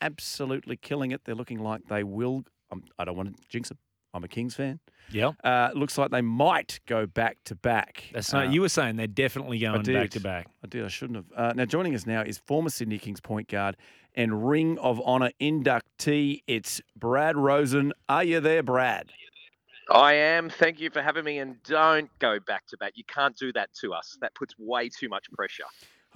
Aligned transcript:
absolutely 0.00 0.76
killing 0.76 1.10
it. 1.10 1.22
They're 1.24 1.34
looking 1.34 1.60
like 1.60 1.86
they 1.88 2.04
will. 2.04 2.44
Um, 2.70 2.82
I 2.98 3.04
don't 3.04 3.16
want 3.16 3.36
to 3.36 3.42
jinx 3.48 3.68
them. 3.68 3.78
I'm 4.14 4.24
a 4.24 4.28
Kings 4.28 4.54
fan. 4.54 4.80
Yeah. 5.12 5.32
Uh, 5.44 5.70
looks 5.74 5.98
like 5.98 6.10
they 6.10 6.22
might 6.22 6.80
go 6.86 7.06
back 7.06 7.36
to 7.44 7.54
back. 7.54 8.04
That's 8.14 8.32
not. 8.32 8.46
Uh, 8.46 8.50
you 8.50 8.62
were 8.62 8.70
saying 8.70 8.96
they're 8.96 9.06
definitely 9.06 9.58
going 9.58 9.82
back 9.82 10.10
to 10.10 10.20
back. 10.20 10.48
I 10.64 10.68
did. 10.68 10.84
I 10.84 10.88
shouldn't 10.88 11.16
have. 11.16 11.26
Uh, 11.36 11.52
now 11.54 11.66
joining 11.66 11.94
us 11.94 12.06
now 12.06 12.22
is 12.22 12.38
former 12.38 12.70
Sydney 12.70 12.98
Kings 12.98 13.20
point 13.20 13.48
guard 13.48 13.76
and 14.14 14.48
Ring 14.48 14.78
of 14.78 15.02
Honor 15.04 15.32
inductee. 15.40 16.40
It's 16.46 16.80
Brad 16.96 17.36
Rosen. 17.36 17.92
Are 18.08 18.24
you 18.24 18.40
there, 18.40 18.62
Brad? 18.62 19.12
I 19.90 20.14
am. 20.14 20.48
Thank 20.48 20.80
you 20.80 20.90
for 20.90 21.02
having 21.02 21.24
me. 21.24 21.38
And 21.38 21.62
don't 21.62 22.10
go 22.18 22.40
back 22.40 22.66
to 22.68 22.76
back. 22.78 22.92
You 22.96 23.04
can't 23.04 23.36
do 23.36 23.52
that 23.52 23.72
to 23.82 23.92
us. 23.92 24.16
That 24.20 24.34
puts 24.34 24.54
way 24.58 24.88
too 24.88 25.08
much 25.08 25.30
pressure. 25.32 25.64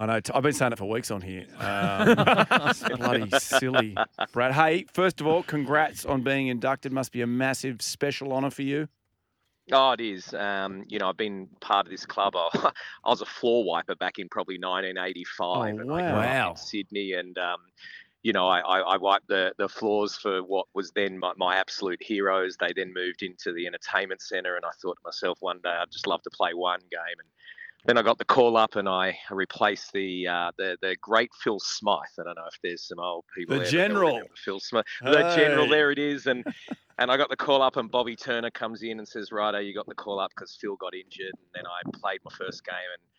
I 0.01 0.07
know. 0.07 0.19
I've 0.33 0.41
been 0.41 0.51
saying 0.51 0.71
it 0.71 0.79
for 0.79 0.89
weeks 0.89 1.11
on 1.11 1.21
here. 1.21 1.45
Um, 1.59 2.15
bloody 2.97 3.29
silly, 3.37 3.95
Brad. 4.31 4.51
Hey, 4.51 4.87
first 4.91 5.21
of 5.21 5.27
all, 5.27 5.43
congrats 5.43 6.07
on 6.07 6.23
being 6.23 6.47
inducted. 6.47 6.91
Must 6.91 7.11
be 7.11 7.21
a 7.21 7.27
massive, 7.27 7.83
special 7.83 8.33
honour 8.33 8.49
for 8.49 8.63
you. 8.63 8.87
Oh, 9.71 9.91
it 9.91 10.01
is. 10.01 10.33
Um, 10.33 10.85
you 10.87 10.97
know, 10.97 11.07
I've 11.07 11.17
been 11.17 11.47
part 11.59 11.85
of 11.85 11.91
this 11.91 12.07
club. 12.07 12.33
I, 12.35 12.71
was 13.05 13.21
a 13.21 13.27
floor 13.27 13.63
wiper 13.63 13.93
back 13.93 14.17
in 14.17 14.27
probably 14.27 14.55
1985. 14.55 15.75
Oh, 15.79 15.85
wow. 15.85 16.15
wow. 16.15 16.49
in 16.49 16.55
Sydney, 16.55 17.13
and 17.13 17.37
um, 17.37 17.59
you 18.23 18.33
know, 18.33 18.47
I, 18.47 18.61
I, 18.61 18.79
I, 18.79 18.97
wiped 18.97 19.27
the, 19.27 19.53
the 19.59 19.69
floors 19.69 20.17
for 20.17 20.41
what 20.41 20.65
was 20.73 20.89
then 20.95 21.19
my, 21.19 21.33
my, 21.37 21.57
absolute 21.57 22.01
heroes. 22.01 22.57
They 22.59 22.73
then 22.75 22.91
moved 22.91 23.21
into 23.21 23.53
the 23.53 23.67
entertainment 23.67 24.23
centre, 24.23 24.55
and 24.55 24.65
I 24.65 24.71
thought 24.81 24.95
to 24.95 25.01
myself 25.05 25.37
one 25.41 25.59
day 25.63 25.69
I'd 25.69 25.91
just 25.91 26.07
love 26.07 26.23
to 26.23 26.31
play 26.31 26.55
one 26.55 26.81
game. 26.89 27.19
And 27.19 27.29
then 27.85 27.97
I 27.97 28.01
got 28.01 28.17
the 28.17 28.25
call 28.25 28.57
up 28.57 28.75
and 28.75 28.87
I 28.87 29.17
replaced 29.29 29.91
the 29.93 30.27
uh, 30.27 30.51
the 30.57 30.77
the 30.81 30.95
great 31.01 31.31
Phil 31.43 31.59
Smyth. 31.59 32.13
I 32.19 32.23
don't 32.23 32.35
know 32.35 32.45
if 32.47 32.59
there's 32.63 32.87
some 32.87 32.99
old 32.99 33.25
people. 33.35 33.59
The 33.59 33.65
general, 33.65 34.21
Phil 34.43 34.59
Smyth. 34.59 34.85
The 35.01 35.33
general, 35.35 35.67
there 35.67 35.91
it 35.91 35.99
is. 35.99 36.27
And 36.27 36.45
and 36.97 37.11
I 37.11 37.17
got 37.17 37.29
the 37.29 37.35
call 37.35 37.61
up 37.61 37.77
and 37.77 37.89
Bobby 37.89 38.15
Turner 38.15 38.51
comes 38.51 38.83
in 38.83 38.99
and 38.99 39.07
says, 39.07 39.31
"Righto, 39.31 39.59
you 39.59 39.73
got 39.73 39.87
the 39.87 39.95
call 39.95 40.19
up 40.19 40.31
because 40.35 40.57
Phil 40.59 40.75
got 40.75 40.93
injured." 40.93 41.33
And 41.33 41.49
then 41.55 41.63
I 41.65 41.81
played 41.97 42.19
my 42.23 42.31
first 42.37 42.63
game 42.63 42.75
and 42.75 43.10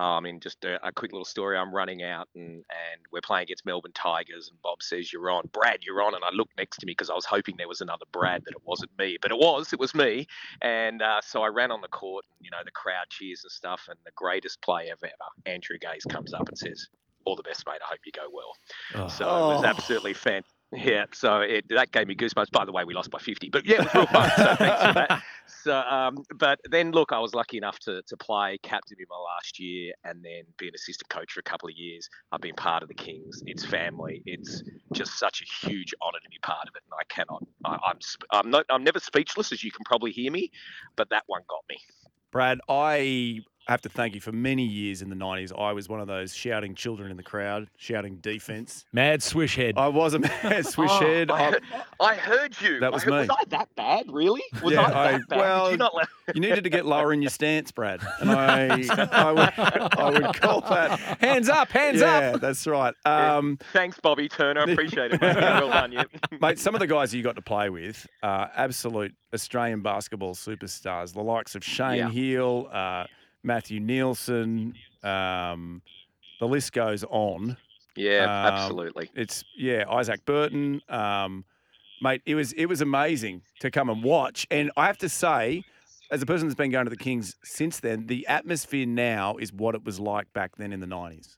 um, 0.00 0.24
mean, 0.24 0.40
just 0.40 0.64
a, 0.64 0.84
a, 0.86 0.90
quick 0.90 1.12
little 1.12 1.26
story. 1.26 1.58
I'm 1.58 1.74
running 1.74 2.02
out 2.02 2.26
and, 2.34 2.44
and 2.44 3.00
we're 3.12 3.20
playing 3.20 3.42
against 3.42 3.66
Melbourne 3.66 3.92
Tigers, 3.92 4.48
and 4.48 4.60
Bob 4.62 4.82
says, 4.82 5.12
You're 5.12 5.30
on. 5.30 5.48
Brad, 5.52 5.80
you're 5.82 6.02
on. 6.02 6.14
And 6.14 6.24
I 6.24 6.30
looked 6.30 6.56
next 6.56 6.78
to 6.78 6.86
me 6.86 6.92
because 6.92 7.10
I 7.10 7.14
was 7.14 7.26
hoping 7.26 7.56
there 7.58 7.68
was 7.68 7.82
another 7.82 8.06
Brad, 8.10 8.42
that 8.46 8.52
it 8.52 8.62
wasn't 8.64 8.90
me. 8.98 9.18
But 9.20 9.30
it 9.30 9.36
was, 9.36 9.74
it 9.74 9.78
was 9.78 9.94
me. 9.94 10.26
And 10.62 11.02
uh, 11.02 11.20
so 11.22 11.42
I 11.42 11.48
ran 11.48 11.70
on 11.70 11.82
the 11.82 11.88
court, 11.88 12.24
and, 12.30 12.44
you 12.44 12.50
know, 12.50 12.64
the 12.64 12.70
crowd 12.70 13.10
cheers 13.10 13.44
and 13.44 13.50
stuff. 13.50 13.88
And 13.88 13.98
the 14.06 14.12
greatest 14.14 14.62
play 14.62 14.90
ever, 14.90 15.12
Andrew 15.44 15.76
Gaze, 15.78 16.04
comes 16.08 16.32
up 16.32 16.48
and 16.48 16.56
says, 16.56 16.88
All 17.26 17.36
the 17.36 17.42
best, 17.42 17.66
mate. 17.66 17.80
I 17.84 17.90
hope 17.90 18.00
you 18.06 18.12
go 18.12 18.28
well. 18.32 18.54
Oh. 18.94 19.08
So 19.08 19.24
it 19.24 19.54
was 19.56 19.64
absolutely 19.64 20.14
fantastic 20.14 20.59
yeah, 20.72 21.06
so 21.12 21.40
it, 21.40 21.66
that 21.70 21.90
gave 21.90 22.06
me 22.06 22.14
goosebumps. 22.14 22.50
By 22.52 22.64
the 22.64 22.72
way, 22.72 22.84
we 22.84 22.94
lost 22.94 23.10
by 23.10 23.18
50, 23.18 23.50
but 23.50 23.66
yeah, 23.66 23.82
so 23.90 24.06
thanks 24.06 24.34
for 24.36 24.94
that. 24.94 25.22
So, 25.62 25.76
um, 25.76 26.24
but 26.36 26.58
then 26.70 26.92
look, 26.92 27.12
I 27.12 27.18
was 27.18 27.34
lucky 27.34 27.58
enough 27.58 27.78
to 27.80 28.02
to 28.02 28.16
play 28.16 28.58
captain 28.62 28.96
in 28.98 29.04
my 29.10 29.16
last 29.16 29.58
year, 29.58 29.92
and 30.04 30.24
then 30.24 30.44
be 30.56 30.68
an 30.68 30.74
assistant 30.74 31.10
coach 31.10 31.32
for 31.32 31.40
a 31.40 31.42
couple 31.42 31.68
of 31.68 31.74
years. 31.76 32.08
I've 32.32 32.40
been 32.40 32.54
part 32.54 32.82
of 32.82 32.88
the 32.88 32.94
Kings. 32.94 33.42
It's 33.46 33.64
family. 33.64 34.22
It's 34.24 34.62
just 34.94 35.18
such 35.18 35.42
a 35.42 35.66
huge 35.66 35.92
honour 36.00 36.18
to 36.22 36.28
be 36.30 36.38
part 36.42 36.68
of 36.68 36.76
it, 36.76 36.82
and 36.86 36.94
I 36.98 37.04
cannot. 37.12 37.44
I, 37.64 37.90
I'm 37.90 37.98
I'm 38.30 38.50
not. 38.50 38.64
I'm 38.70 38.84
never 38.84 39.00
speechless, 39.00 39.52
as 39.52 39.62
you 39.62 39.70
can 39.70 39.84
probably 39.84 40.12
hear 40.12 40.30
me, 40.30 40.50
but 40.96 41.10
that 41.10 41.24
one 41.26 41.42
got 41.48 41.64
me. 41.68 41.76
Brad, 42.30 42.60
I 42.68 43.40
I 43.68 43.72
have 43.72 43.82
to 43.82 43.88
thank 43.88 44.14
you 44.14 44.20
for 44.20 44.32
many 44.32 44.64
years 44.64 45.02
in 45.02 45.10
the 45.10 45.16
90s. 45.16 45.56
I 45.56 45.72
was 45.72 45.88
one 45.88 46.00
of 46.00 46.06
those 46.06 46.34
shouting 46.34 46.74
children 46.74 47.10
in 47.10 47.16
the 47.16 47.22
crowd, 47.22 47.68
shouting 47.76 48.16
defense. 48.16 48.84
Mad 48.92 49.22
swish 49.22 49.54
head. 49.54 49.74
I 49.76 49.88
was 49.88 50.14
a 50.14 50.18
mad 50.18 50.66
swish 50.66 50.90
oh, 50.90 51.00
head. 51.00 51.30
I, 51.30 51.56
I, 52.00 52.14
heard 52.14 52.60
you. 52.60 52.80
That 52.80 52.92
was 52.92 53.04
I, 53.04 53.10
me. 53.10 53.12
Was 53.12 53.30
I 53.30 53.44
that 53.48 53.68
bad, 53.76 54.06
really? 54.10 54.42
Was 54.62 54.74
yeah, 54.74 54.82
I 54.82 55.12
that 55.12 55.28
bad? 55.28 55.38
Well, 55.38 55.70
you, 55.72 55.76
let... 55.76 56.08
you, 56.34 56.40
needed 56.40 56.64
to 56.64 56.70
get 56.70 56.86
lower 56.86 57.12
in 57.12 57.22
your 57.22 57.30
stance, 57.30 57.70
Brad. 57.70 58.00
And 58.20 58.30
I, 58.30 58.82
I, 59.12 59.32
would, 59.32 59.52
I 59.58 60.10
would 60.10 60.40
call 60.40 60.62
that. 60.62 60.98
Hands 61.20 61.48
up, 61.48 61.68
hands 61.70 62.00
yeah, 62.00 62.16
up. 62.16 62.22
Yeah, 62.22 62.36
that's 62.38 62.66
right. 62.66 62.94
Um, 63.04 63.58
Thanks, 63.72 64.00
Bobby 64.00 64.28
Turner. 64.28 64.62
I 64.62 64.72
appreciate 64.72 65.12
it, 65.12 65.20
mate. 65.20 65.36
Well 65.36 65.68
done, 65.68 65.92
you. 65.92 66.02
Mate, 66.40 66.58
some 66.58 66.74
of 66.74 66.80
the 66.80 66.86
guys 66.86 67.14
you 67.14 67.22
got 67.22 67.36
to 67.36 67.42
play 67.42 67.70
with 67.70 68.06
are 68.22 68.50
absolute 68.56 69.14
Australian 69.32 69.82
basketball 69.82 70.34
superstars, 70.34 71.12
the 71.12 71.22
likes 71.22 71.54
of 71.54 71.64
Shane 71.64 71.96
yeah. 71.96 72.10
Heal, 72.10 72.68
uh, 72.72 73.04
Matthew 73.42 73.80
Nielsen. 73.80 74.74
Um, 75.02 75.82
the 76.40 76.48
list 76.48 76.72
goes 76.72 77.04
on. 77.04 77.56
Yeah, 77.96 78.24
um, 78.24 78.54
absolutely. 78.54 79.10
It's 79.14 79.44
yeah, 79.56 79.84
Isaac 79.88 80.24
Burton. 80.24 80.80
Um, 80.88 81.44
mate, 82.00 82.22
it 82.26 82.34
was 82.34 82.52
it 82.52 82.66
was 82.66 82.80
amazing 82.80 83.42
to 83.60 83.70
come 83.70 83.90
and 83.90 84.02
watch. 84.02 84.46
And 84.50 84.70
I 84.76 84.86
have 84.86 84.98
to 84.98 85.08
say, 85.08 85.64
as 86.10 86.22
a 86.22 86.26
person 86.26 86.48
that's 86.48 86.56
been 86.56 86.70
going 86.70 86.86
to 86.86 86.90
the 86.90 86.96
Kings 86.96 87.36
since 87.44 87.80
then, 87.80 88.06
the 88.06 88.26
atmosphere 88.26 88.86
now 88.86 89.36
is 89.36 89.52
what 89.52 89.74
it 89.74 89.84
was 89.84 90.00
like 90.00 90.32
back 90.32 90.56
then 90.56 90.72
in 90.72 90.80
the 90.80 90.86
nineties. 90.86 91.36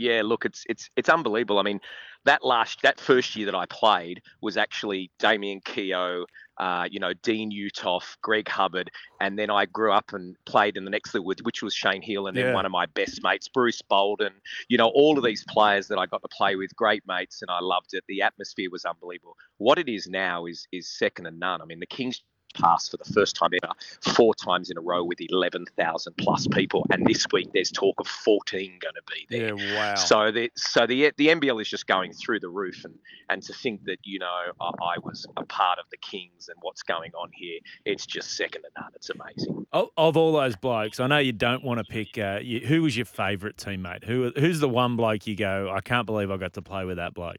Yeah, 0.00 0.22
look, 0.24 0.46
it's 0.46 0.64
it's 0.66 0.88
it's 0.96 1.10
unbelievable. 1.10 1.58
I 1.58 1.62
mean, 1.62 1.78
that 2.24 2.42
last 2.42 2.80
that 2.82 2.98
first 2.98 3.36
year 3.36 3.44
that 3.44 3.54
I 3.54 3.66
played 3.66 4.22
was 4.40 4.56
actually 4.56 5.10
Damien 5.18 5.60
Keogh, 5.62 6.24
uh, 6.56 6.88
you 6.90 6.98
know, 6.98 7.12
Dean 7.22 7.52
Uthoff, 7.52 8.16
Greg 8.22 8.48
Hubbard, 8.48 8.90
and 9.20 9.38
then 9.38 9.50
I 9.50 9.66
grew 9.66 9.92
up 9.92 10.14
and 10.14 10.36
played 10.46 10.78
in 10.78 10.86
the 10.86 10.90
next 10.90 11.12
level, 11.12 11.34
which 11.42 11.62
was 11.62 11.74
Shane 11.74 12.00
Heal, 12.00 12.28
and 12.28 12.36
then 12.36 12.46
yeah. 12.46 12.54
one 12.54 12.64
of 12.64 12.72
my 12.72 12.86
best 12.86 13.22
mates, 13.22 13.46
Bruce 13.46 13.82
Bolden. 13.82 14.32
You 14.68 14.78
know, 14.78 14.88
all 14.94 15.18
of 15.18 15.24
these 15.24 15.44
players 15.48 15.88
that 15.88 15.98
I 15.98 16.06
got 16.06 16.22
to 16.22 16.28
play 16.28 16.56
with, 16.56 16.74
great 16.74 17.02
mates, 17.06 17.42
and 17.42 17.50
I 17.50 17.60
loved 17.60 17.92
it. 17.92 18.02
The 18.08 18.22
atmosphere 18.22 18.70
was 18.72 18.86
unbelievable. 18.86 19.36
What 19.58 19.78
it 19.78 19.90
is 19.90 20.06
now 20.08 20.46
is 20.46 20.66
is 20.72 20.88
second 20.88 21.26
to 21.26 21.30
none. 21.30 21.60
I 21.60 21.66
mean, 21.66 21.80
the 21.80 21.86
Kings 21.86 22.22
passed 22.54 22.90
for 22.90 22.96
the 22.96 23.12
first 23.12 23.36
time 23.36 23.50
ever, 23.62 23.72
four 24.14 24.34
times 24.34 24.70
in 24.70 24.78
a 24.78 24.80
row 24.80 25.02
with 25.04 25.18
11,000 25.20 26.16
plus 26.16 26.46
people. 26.48 26.86
And 26.90 27.06
this 27.06 27.26
week 27.32 27.50
there's 27.52 27.70
talk 27.70 28.00
of 28.00 28.06
14 28.06 28.78
going 28.80 28.94
to 28.94 29.02
be 29.12 29.26
there. 29.30 29.56
Yeah, 29.56 29.74
wow. 29.74 29.94
So 29.94 30.30
the 30.30 30.50
so 30.56 30.86
the 30.86 31.12
the 31.16 31.28
NBL 31.28 31.60
is 31.60 31.68
just 31.68 31.86
going 31.86 32.12
through 32.12 32.40
the 32.40 32.48
roof, 32.48 32.84
and 32.84 32.94
and 33.28 33.42
to 33.42 33.52
think 33.52 33.84
that 33.84 33.98
you 34.02 34.18
know 34.18 34.52
I, 34.60 34.66
I 34.66 34.98
was 35.02 35.26
a 35.36 35.44
part 35.44 35.78
of 35.78 35.86
the 35.90 35.96
Kings 35.98 36.48
and 36.48 36.56
what's 36.60 36.82
going 36.82 37.12
on 37.14 37.30
here, 37.32 37.58
it's 37.84 38.06
just 38.06 38.36
second 38.36 38.62
to 38.62 38.68
none. 38.80 38.90
It's 38.94 39.10
amazing. 39.10 39.66
Of, 39.72 39.88
of 39.96 40.16
all 40.16 40.32
those 40.32 40.56
blokes, 40.56 41.00
I 41.00 41.06
know 41.06 41.18
you 41.18 41.32
don't 41.32 41.64
want 41.64 41.78
to 41.78 41.84
pick. 41.84 42.18
Uh, 42.18 42.40
you, 42.42 42.60
who 42.60 42.82
was 42.82 42.96
your 42.96 43.06
favourite 43.06 43.56
teammate? 43.56 44.04
Who 44.04 44.32
who's 44.36 44.60
the 44.60 44.68
one 44.68 44.96
bloke 44.96 45.26
you 45.26 45.36
go? 45.36 45.70
I 45.72 45.80
can't 45.80 46.06
believe 46.06 46.30
I 46.30 46.36
got 46.36 46.54
to 46.54 46.62
play 46.62 46.84
with 46.84 46.96
that 46.96 47.14
bloke 47.14 47.38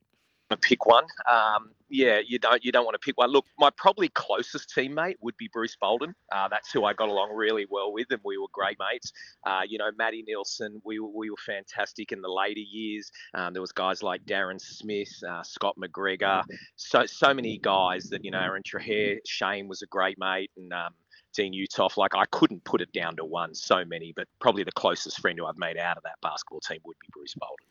to 0.52 0.58
pick 0.58 0.86
one. 0.86 1.06
Um, 1.30 1.72
yeah, 1.90 2.20
you 2.26 2.40
don't 2.40 2.64
you 2.64 2.72
don't 2.72 2.86
want 2.86 2.96
to 2.96 3.00
pick 3.00 3.18
one. 3.18 3.30
Look, 3.32 3.46
my 3.60 3.70
probably 3.70 4.08
closest 4.10 4.74
teammate 4.76 5.16
would 5.22 5.36
be 5.38 5.50
Bruce 5.52 5.76
Bolden. 5.76 6.16
Uh, 6.32 6.48
that's 6.48 6.72
who 6.72 6.86
I 6.86 6.94
got 6.94 7.10
along 7.10 7.36
really 7.36 7.68
well 7.70 7.92
with, 7.92 8.08
and 8.12 8.20
we 8.24 8.38
were 8.38 8.48
great 8.54 8.78
mates. 8.80 9.12
Uh, 9.46 9.62
you 9.68 9.78
know, 9.78 9.90
Matty 9.98 10.24
Nielsen, 10.26 10.82
we 10.86 11.00
we 11.00 11.30
were 11.30 11.38
fantastic 11.46 12.12
in 12.12 12.22
the 12.22 12.30
later 12.30 12.62
years. 12.62 13.12
Um, 13.34 13.54
there 13.54 13.62
was 13.62 13.74
guys 13.74 14.02
like 14.02 14.26
Darren 14.26 14.60
Smith, 14.60 15.12
uh, 15.28 15.44
Scott 15.44 15.76
McGregor, 15.78 16.44
so 16.78 17.06
so 17.06 17.34
many 17.34 17.58
guys 17.58 18.06
that 18.10 18.24
you 18.24 18.32
know, 18.32 18.40
Aaron 18.40 18.64
Trahair, 18.64 19.20
Shane 19.26 19.68
was 19.68 19.82
a 19.82 19.88
great 19.88 20.18
mate, 20.18 20.52
and 20.56 20.72
um, 20.72 20.94
Dean 21.34 21.54
Uthoff. 21.54 21.98
Like 21.98 22.16
I 22.16 22.26
couldn't 22.32 22.64
put 22.64 22.82
it 22.82 22.92
down 22.94 23.16
to 23.18 23.26
one. 23.26 23.54
So 23.54 23.84
many, 23.86 24.14
but 24.16 24.28
probably 24.40 24.64
the 24.64 24.72
closest 24.72 25.20
friend 25.20 25.38
who 25.38 25.46
I've 25.46 25.58
made 25.58 25.78
out 25.78 25.98
of 25.98 26.04
that 26.04 26.22
basketball 26.22 26.62
team 26.62 26.80
would 26.86 26.98
be 27.00 27.08
Bruce 27.12 27.36
Bolden. 27.36 27.66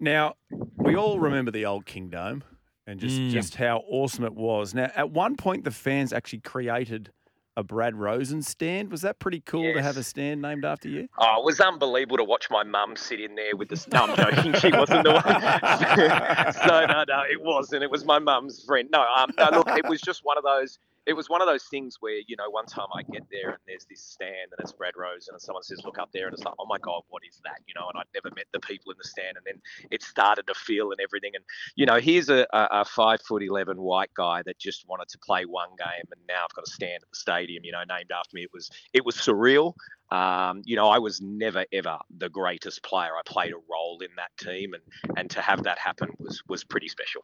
Now, 0.00 0.34
we 0.76 0.96
all 0.96 1.18
remember 1.18 1.50
the 1.50 1.66
old 1.66 1.86
Kingdome 1.86 2.42
and 2.86 3.00
just, 3.00 3.18
mm. 3.18 3.30
just 3.30 3.56
how 3.56 3.82
awesome 3.88 4.24
it 4.24 4.34
was. 4.34 4.74
Now, 4.74 4.90
at 4.94 5.10
one 5.10 5.36
point, 5.36 5.64
the 5.64 5.70
fans 5.70 6.12
actually 6.12 6.40
created 6.40 7.10
a 7.56 7.62
Brad 7.62 7.94
Rosen 7.94 8.42
stand. 8.42 8.90
Was 8.90 9.02
that 9.02 9.18
pretty 9.18 9.40
cool 9.40 9.62
yes. 9.62 9.76
to 9.76 9.82
have 9.82 9.96
a 9.96 10.02
stand 10.02 10.42
named 10.42 10.64
after 10.64 10.88
you? 10.88 11.08
Oh, 11.18 11.40
it 11.40 11.44
was 11.44 11.60
unbelievable 11.60 12.16
to 12.16 12.24
watch 12.24 12.48
my 12.50 12.64
mum 12.64 12.96
sit 12.96 13.20
in 13.20 13.34
there 13.34 13.56
with 13.56 13.68
the. 13.68 13.86
No, 13.92 14.04
I'm 14.04 14.16
joking. 14.16 14.54
She 14.54 14.72
wasn't 14.72 15.04
the 15.04 15.12
one. 15.12 15.22
so 16.68 16.86
no, 16.86 17.04
no, 17.06 17.22
it 17.30 17.40
wasn't. 17.40 17.82
It 17.82 17.90
was 17.90 18.04
my 18.04 18.18
mum's 18.18 18.64
friend. 18.64 18.88
No, 18.90 19.04
um, 19.16 19.30
no, 19.38 19.50
look, 19.58 19.68
it 19.70 19.88
was 19.88 20.00
just 20.00 20.24
one 20.24 20.36
of 20.36 20.44
those 20.44 20.78
it 21.06 21.12
was 21.12 21.28
one 21.28 21.42
of 21.42 21.48
those 21.48 21.64
things 21.64 21.96
where 22.00 22.20
you 22.26 22.36
know 22.36 22.48
one 22.50 22.66
time 22.66 22.86
I 22.94 23.02
get 23.02 23.22
there 23.30 23.50
and 23.50 23.58
there's 23.66 23.84
this 23.84 24.00
stand 24.00 24.52
and 24.52 24.60
it's 24.60 24.72
Brad 24.72 24.94
Rose 24.96 25.28
and 25.28 25.40
someone 25.40 25.62
says 25.62 25.82
look 25.84 25.98
up 25.98 26.10
there 26.12 26.26
and 26.26 26.34
it's 26.34 26.44
like 26.44 26.54
oh 26.58 26.66
my 26.66 26.78
god 26.78 27.02
what 27.08 27.22
is 27.28 27.40
that 27.44 27.60
you 27.66 27.74
know 27.74 27.88
and 27.88 27.98
I'd 27.98 28.14
never 28.14 28.34
met 28.34 28.46
the 28.52 28.60
people 28.60 28.92
in 28.92 28.98
the 28.98 29.08
stand 29.08 29.36
and 29.36 29.44
then 29.46 29.60
it 29.90 30.02
started 30.02 30.46
to 30.46 30.54
feel 30.54 30.90
and 30.90 31.00
everything 31.00 31.32
and 31.34 31.44
you 31.76 31.86
know 31.86 31.98
here's 31.98 32.28
a, 32.28 32.46
a, 32.52 32.84
five 32.84 33.20
foot 33.22 33.42
eleven 33.42 33.80
white 33.80 34.10
guy 34.16 34.42
that 34.46 34.58
just 34.58 34.86
wanted 34.88 35.08
to 35.08 35.18
play 35.18 35.44
one 35.44 35.70
game 35.78 36.06
and 36.10 36.20
now 36.28 36.44
I've 36.44 36.54
got 36.54 36.66
a 36.66 36.70
stand 36.70 37.02
at 37.02 37.10
the 37.10 37.16
stadium 37.16 37.64
you 37.64 37.72
know 37.72 37.82
named 37.88 38.10
after 38.12 38.34
me 38.34 38.42
it 38.42 38.50
was 38.52 38.70
it 38.92 39.04
was 39.04 39.16
surreal 39.16 39.74
um, 40.10 40.62
you 40.64 40.76
know, 40.76 40.88
I 40.90 40.98
was 40.98 41.20
never 41.20 41.64
ever 41.72 41.98
the 42.18 42.28
greatest 42.28 42.84
player. 42.84 43.10
I 43.16 43.22
played 43.24 43.52
a 43.52 43.60
role 43.68 43.98
in 44.00 44.10
that 44.16 44.30
team, 44.38 44.74
and 44.74 44.82
and 45.16 45.30
to 45.30 45.40
have 45.40 45.64
that 45.64 45.78
happen 45.78 46.10
was 46.18 46.42
was 46.46 46.62
pretty 46.62 46.88
special. 46.88 47.22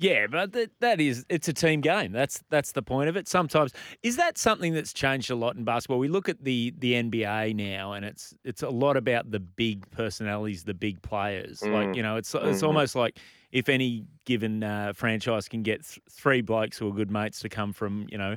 Yeah, 0.00 0.28
but 0.28 0.52
that, 0.52 0.70
that 0.78 1.00
is 1.00 1.26
it's 1.28 1.48
a 1.48 1.52
team 1.52 1.80
game. 1.80 2.12
That's 2.12 2.42
that's 2.50 2.72
the 2.72 2.82
point 2.82 3.08
of 3.08 3.16
it. 3.16 3.26
Sometimes 3.26 3.72
is 4.04 4.16
that 4.16 4.38
something 4.38 4.72
that's 4.72 4.92
changed 4.92 5.28
a 5.30 5.34
lot 5.34 5.56
in 5.56 5.64
basketball. 5.64 5.98
We 5.98 6.06
look 6.06 6.28
at 6.28 6.44
the 6.44 6.72
the 6.78 6.94
NBA 6.94 7.56
now, 7.56 7.92
and 7.92 8.04
it's 8.04 8.32
it's 8.44 8.62
a 8.62 8.70
lot 8.70 8.96
about 8.96 9.32
the 9.32 9.40
big 9.40 9.90
personalities, 9.90 10.62
the 10.62 10.74
big 10.74 11.02
players. 11.02 11.60
Mm. 11.60 11.72
Like 11.72 11.96
you 11.96 12.02
know, 12.04 12.16
it's 12.16 12.32
it's 12.32 12.58
mm-hmm. 12.58 12.66
almost 12.66 12.94
like 12.94 13.18
if 13.50 13.68
any 13.68 14.04
given 14.24 14.62
uh, 14.62 14.92
franchise 14.94 15.48
can 15.48 15.64
get 15.64 15.84
th- 15.84 16.00
three 16.08 16.42
blokes 16.42 16.78
who 16.78 16.88
are 16.88 16.92
good 16.92 17.10
mates 17.10 17.40
to 17.40 17.48
come 17.48 17.72
from 17.72 18.06
you 18.08 18.18
know 18.18 18.36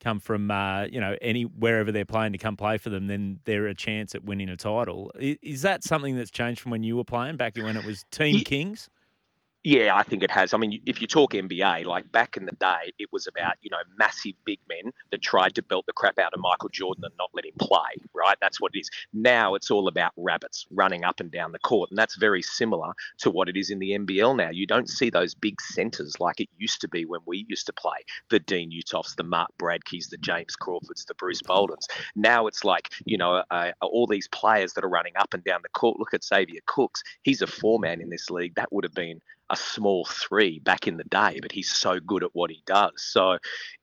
come 0.00 0.20
from 0.20 0.50
uh, 0.50 0.84
you 0.84 1.00
know 1.00 1.16
any 1.22 1.44
wherever 1.44 1.90
they're 1.90 2.04
playing 2.04 2.32
to 2.32 2.38
come 2.38 2.54
play 2.54 2.76
for 2.76 2.90
them, 2.90 3.06
then 3.06 3.40
they're 3.44 3.66
a 3.66 3.74
chance 3.74 4.14
at 4.14 4.24
winning 4.24 4.50
a 4.50 4.56
title. 4.58 5.10
Is, 5.18 5.38
is 5.40 5.62
that 5.62 5.84
something 5.84 6.16
that's 6.16 6.30
changed 6.30 6.60
from 6.60 6.70
when 6.70 6.82
you 6.82 6.98
were 6.98 7.04
playing 7.04 7.38
back 7.38 7.56
when 7.56 7.78
it 7.78 7.86
was 7.86 8.04
Team 8.10 8.40
Kings? 8.44 8.90
Yeah, 9.68 9.94
I 9.94 10.02
think 10.02 10.22
it 10.22 10.30
has. 10.30 10.54
I 10.54 10.56
mean, 10.56 10.80
if 10.86 11.02
you 11.02 11.06
talk 11.06 11.34
NBA, 11.34 11.84
like 11.84 12.10
back 12.10 12.38
in 12.38 12.46
the 12.46 12.52
day, 12.52 12.90
it 12.98 13.12
was 13.12 13.26
about, 13.26 13.56
you 13.60 13.68
know, 13.68 13.76
massive 13.98 14.32
big 14.46 14.58
men 14.66 14.94
that 15.10 15.20
tried 15.20 15.54
to 15.56 15.62
belt 15.62 15.84
the 15.84 15.92
crap 15.92 16.18
out 16.18 16.32
of 16.32 16.40
Michael 16.40 16.70
Jordan 16.70 17.04
and 17.04 17.12
not 17.18 17.28
let 17.34 17.44
him 17.44 17.52
play, 17.58 18.00
right? 18.14 18.38
That's 18.40 18.62
what 18.62 18.72
it 18.74 18.78
is. 18.78 18.88
Now 19.12 19.54
it's 19.56 19.70
all 19.70 19.86
about 19.86 20.12
rabbits 20.16 20.66
running 20.70 21.04
up 21.04 21.20
and 21.20 21.30
down 21.30 21.52
the 21.52 21.58
court. 21.58 21.90
And 21.90 21.98
that's 21.98 22.16
very 22.16 22.40
similar 22.40 22.94
to 23.18 23.30
what 23.30 23.50
it 23.50 23.58
is 23.58 23.68
in 23.68 23.78
the 23.78 23.90
NBL 23.90 24.38
now. 24.38 24.48
You 24.48 24.66
don't 24.66 24.88
see 24.88 25.10
those 25.10 25.34
big 25.34 25.60
centers 25.60 26.18
like 26.18 26.40
it 26.40 26.48
used 26.56 26.80
to 26.80 26.88
be 26.88 27.04
when 27.04 27.20
we 27.26 27.44
used 27.46 27.66
to 27.66 27.74
play 27.74 27.98
the 28.30 28.38
Dean 28.38 28.70
Uthoffs, 28.70 29.16
the 29.16 29.22
Mark 29.22 29.50
Bradtkes, 29.60 30.08
the 30.08 30.16
James 30.16 30.56
Crawfords, 30.56 31.04
the 31.04 31.14
Bruce 31.14 31.42
Boldens. 31.42 31.84
Now 32.16 32.46
it's 32.46 32.64
like, 32.64 32.88
you 33.04 33.18
know, 33.18 33.44
uh, 33.50 33.72
all 33.82 34.06
these 34.06 34.28
players 34.28 34.72
that 34.72 34.84
are 34.84 34.88
running 34.88 35.12
up 35.18 35.34
and 35.34 35.44
down 35.44 35.60
the 35.62 35.68
court. 35.68 35.98
Look 35.98 36.14
at 36.14 36.24
Xavier 36.24 36.60
Cooks. 36.64 37.02
He's 37.22 37.42
a 37.42 37.46
four 37.46 37.78
man 37.78 38.00
in 38.00 38.08
this 38.08 38.30
league. 38.30 38.54
That 38.54 38.72
would 38.72 38.84
have 38.84 38.94
been 38.94 39.20
a 39.50 39.56
small 39.56 40.04
three 40.04 40.58
back 40.58 40.86
in 40.86 40.96
the 40.96 41.04
day, 41.04 41.38
but 41.40 41.52
he's 41.52 41.70
so 41.70 42.00
good 42.00 42.22
at 42.22 42.30
what 42.32 42.50
he 42.50 42.62
does. 42.66 42.92
So 42.96 43.32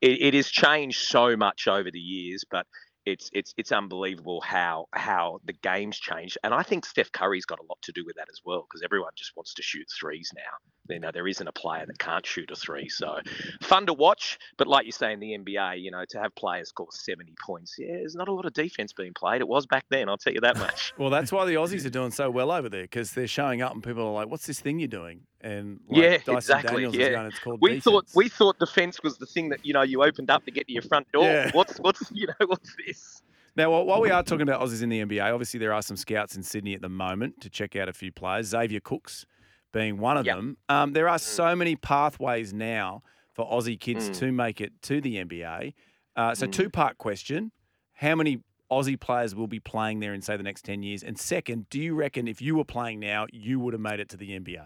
it, 0.01 0.21
it 0.21 0.33
has 0.33 0.49
changed 0.49 1.07
so 1.07 1.35
much 1.35 1.67
over 1.67 1.89
the 1.91 1.99
years, 1.99 2.43
but 2.49 2.65
it's 3.05 3.29
it's 3.33 3.53
it's 3.57 3.71
unbelievable 3.71 4.41
how 4.41 4.87
how 4.91 5.39
the 5.45 5.53
game's 5.53 5.99
changed, 5.99 6.37
and 6.43 6.53
I 6.53 6.63
think 6.63 6.85
Steph 6.85 7.11
Curry's 7.11 7.45
got 7.45 7.59
a 7.59 7.65
lot 7.69 7.77
to 7.83 7.91
do 7.91 8.03
with 8.05 8.15
that 8.15 8.27
as 8.29 8.41
well 8.43 8.65
because 8.67 8.81
everyone 8.83 9.11
just 9.15 9.33
wants 9.35 9.53
to 9.55 9.61
shoot 9.61 9.87
threes 9.99 10.31
now. 10.35 10.41
You 10.89 10.99
know, 10.99 11.11
there 11.11 11.27
isn't 11.27 11.47
a 11.47 11.51
player 11.51 11.85
that 11.85 11.99
can't 11.99 12.25
shoot 12.25 12.51
a 12.51 12.55
three, 12.55 12.89
so 12.89 13.19
fun 13.61 13.85
to 13.87 13.93
watch. 13.93 14.37
But 14.57 14.67
like 14.67 14.85
you 14.85 14.91
say 14.91 15.13
in 15.13 15.19
the 15.19 15.37
NBA, 15.37 15.81
you 15.81 15.91
know, 15.91 16.03
to 16.09 16.19
have 16.19 16.33
players 16.35 16.69
score 16.69 16.87
seventy 16.91 17.33
points, 17.43 17.75
yeah, 17.77 17.93
there's 17.93 18.15
not 18.15 18.27
a 18.27 18.33
lot 18.33 18.45
of 18.45 18.53
defense 18.53 18.93
being 18.93 19.13
played. 19.13 19.41
It 19.41 19.47
was 19.47 19.65
back 19.65 19.85
then, 19.89 20.09
I'll 20.09 20.17
tell 20.17 20.33
you 20.33 20.41
that 20.41 20.57
much. 20.57 20.93
well, 20.97 21.09
that's 21.09 21.31
why 21.31 21.45
the 21.45 21.55
Aussies 21.55 21.85
are 21.85 21.89
doing 21.89 22.11
so 22.11 22.29
well 22.29 22.51
over 22.51 22.69
there 22.69 22.83
because 22.83 23.11
they're 23.11 23.27
showing 23.27 23.61
up 23.61 23.73
and 23.73 23.83
people 23.83 24.05
are 24.07 24.13
like, 24.13 24.27
"What's 24.27 24.45
this 24.45 24.59
thing 24.59 24.79
you're 24.79 24.87
doing?" 24.87 25.21
And 25.41 25.79
like 25.87 26.01
yeah, 26.01 26.17
Dyson 26.17 26.35
exactly. 26.35 26.71
Daniels 26.71 26.95
yeah. 26.95 27.09
Going, 27.11 27.27
it's 27.27 27.39
called 27.39 27.59
we 27.61 27.69
defense. 27.69 27.83
thought 27.83 28.05
we 28.15 28.29
thought 28.29 28.59
defense 28.59 29.03
was 29.03 29.17
the 29.17 29.25
thing 29.25 29.49
that 29.49 29.65
you 29.65 29.73
know 29.73 29.83
you 29.83 30.03
opened 30.03 30.29
up 30.29 30.45
to 30.45 30.51
get 30.51 30.67
to 30.67 30.73
your 30.73 30.81
front 30.81 31.11
door. 31.11 31.23
Yeah. 31.23 31.51
What's 31.53 31.77
what's 31.79 32.03
you 32.13 32.27
know 32.27 32.45
what's 32.47 32.75
this? 32.85 33.21
Now, 33.57 33.81
while 33.83 34.01
we 34.01 34.11
are 34.11 34.21
talking 34.21 34.41
about 34.41 34.59
Aussies 34.59 34.83
in 34.83 34.89
the 34.89 35.05
NBA, 35.05 35.31
obviously 35.31 35.61
there 35.61 35.71
are 35.71 35.81
some 35.81 35.95
scouts 35.95 36.35
in 36.35 36.43
Sydney 36.43 36.73
at 36.73 36.81
the 36.81 36.89
moment 36.89 37.39
to 37.39 37.49
check 37.49 37.77
out 37.77 37.87
a 37.87 37.93
few 37.93 38.11
players. 38.11 38.47
Xavier 38.47 38.81
Cooks 38.81 39.25
being 39.75 39.97
one 39.97 40.15
of 40.15 40.25
yep. 40.25 40.37
them. 40.37 40.57
Um, 40.69 40.93
there 40.93 41.09
are 41.09 41.17
mm. 41.17 41.21
so 41.21 41.55
many 41.55 41.75
pathways 41.75 42.53
now 42.53 43.03
for 43.33 43.45
Aussie 43.45 43.77
kids 43.77 44.09
mm. 44.09 44.17
to 44.19 44.31
make 44.31 44.61
it 44.61 44.71
to 44.83 45.01
the 45.01 45.17
NBA. 45.17 45.73
Uh, 46.15 46.33
so, 46.33 46.47
mm. 46.47 46.51
two 46.51 46.69
part 46.69 46.97
question: 46.97 47.51
How 47.93 48.15
many 48.15 48.41
Aussie 48.71 48.99
players 48.99 49.35
will 49.35 49.47
be 49.47 49.59
playing 49.59 49.99
there 49.99 50.13
in 50.13 50.21
say 50.21 50.37
the 50.37 50.43
next 50.43 50.63
ten 50.63 50.81
years? 50.81 51.03
And 51.03 51.19
second, 51.19 51.69
do 51.69 51.79
you 51.79 51.93
reckon 51.93 52.27
if 52.27 52.41
you 52.41 52.55
were 52.55 52.63
playing 52.63 53.01
now, 53.01 53.27
you 53.33 53.59
would 53.59 53.73
have 53.73 53.81
made 53.81 53.99
it 53.99 54.07
to 54.09 54.17
the 54.17 54.39
NBA? 54.39 54.65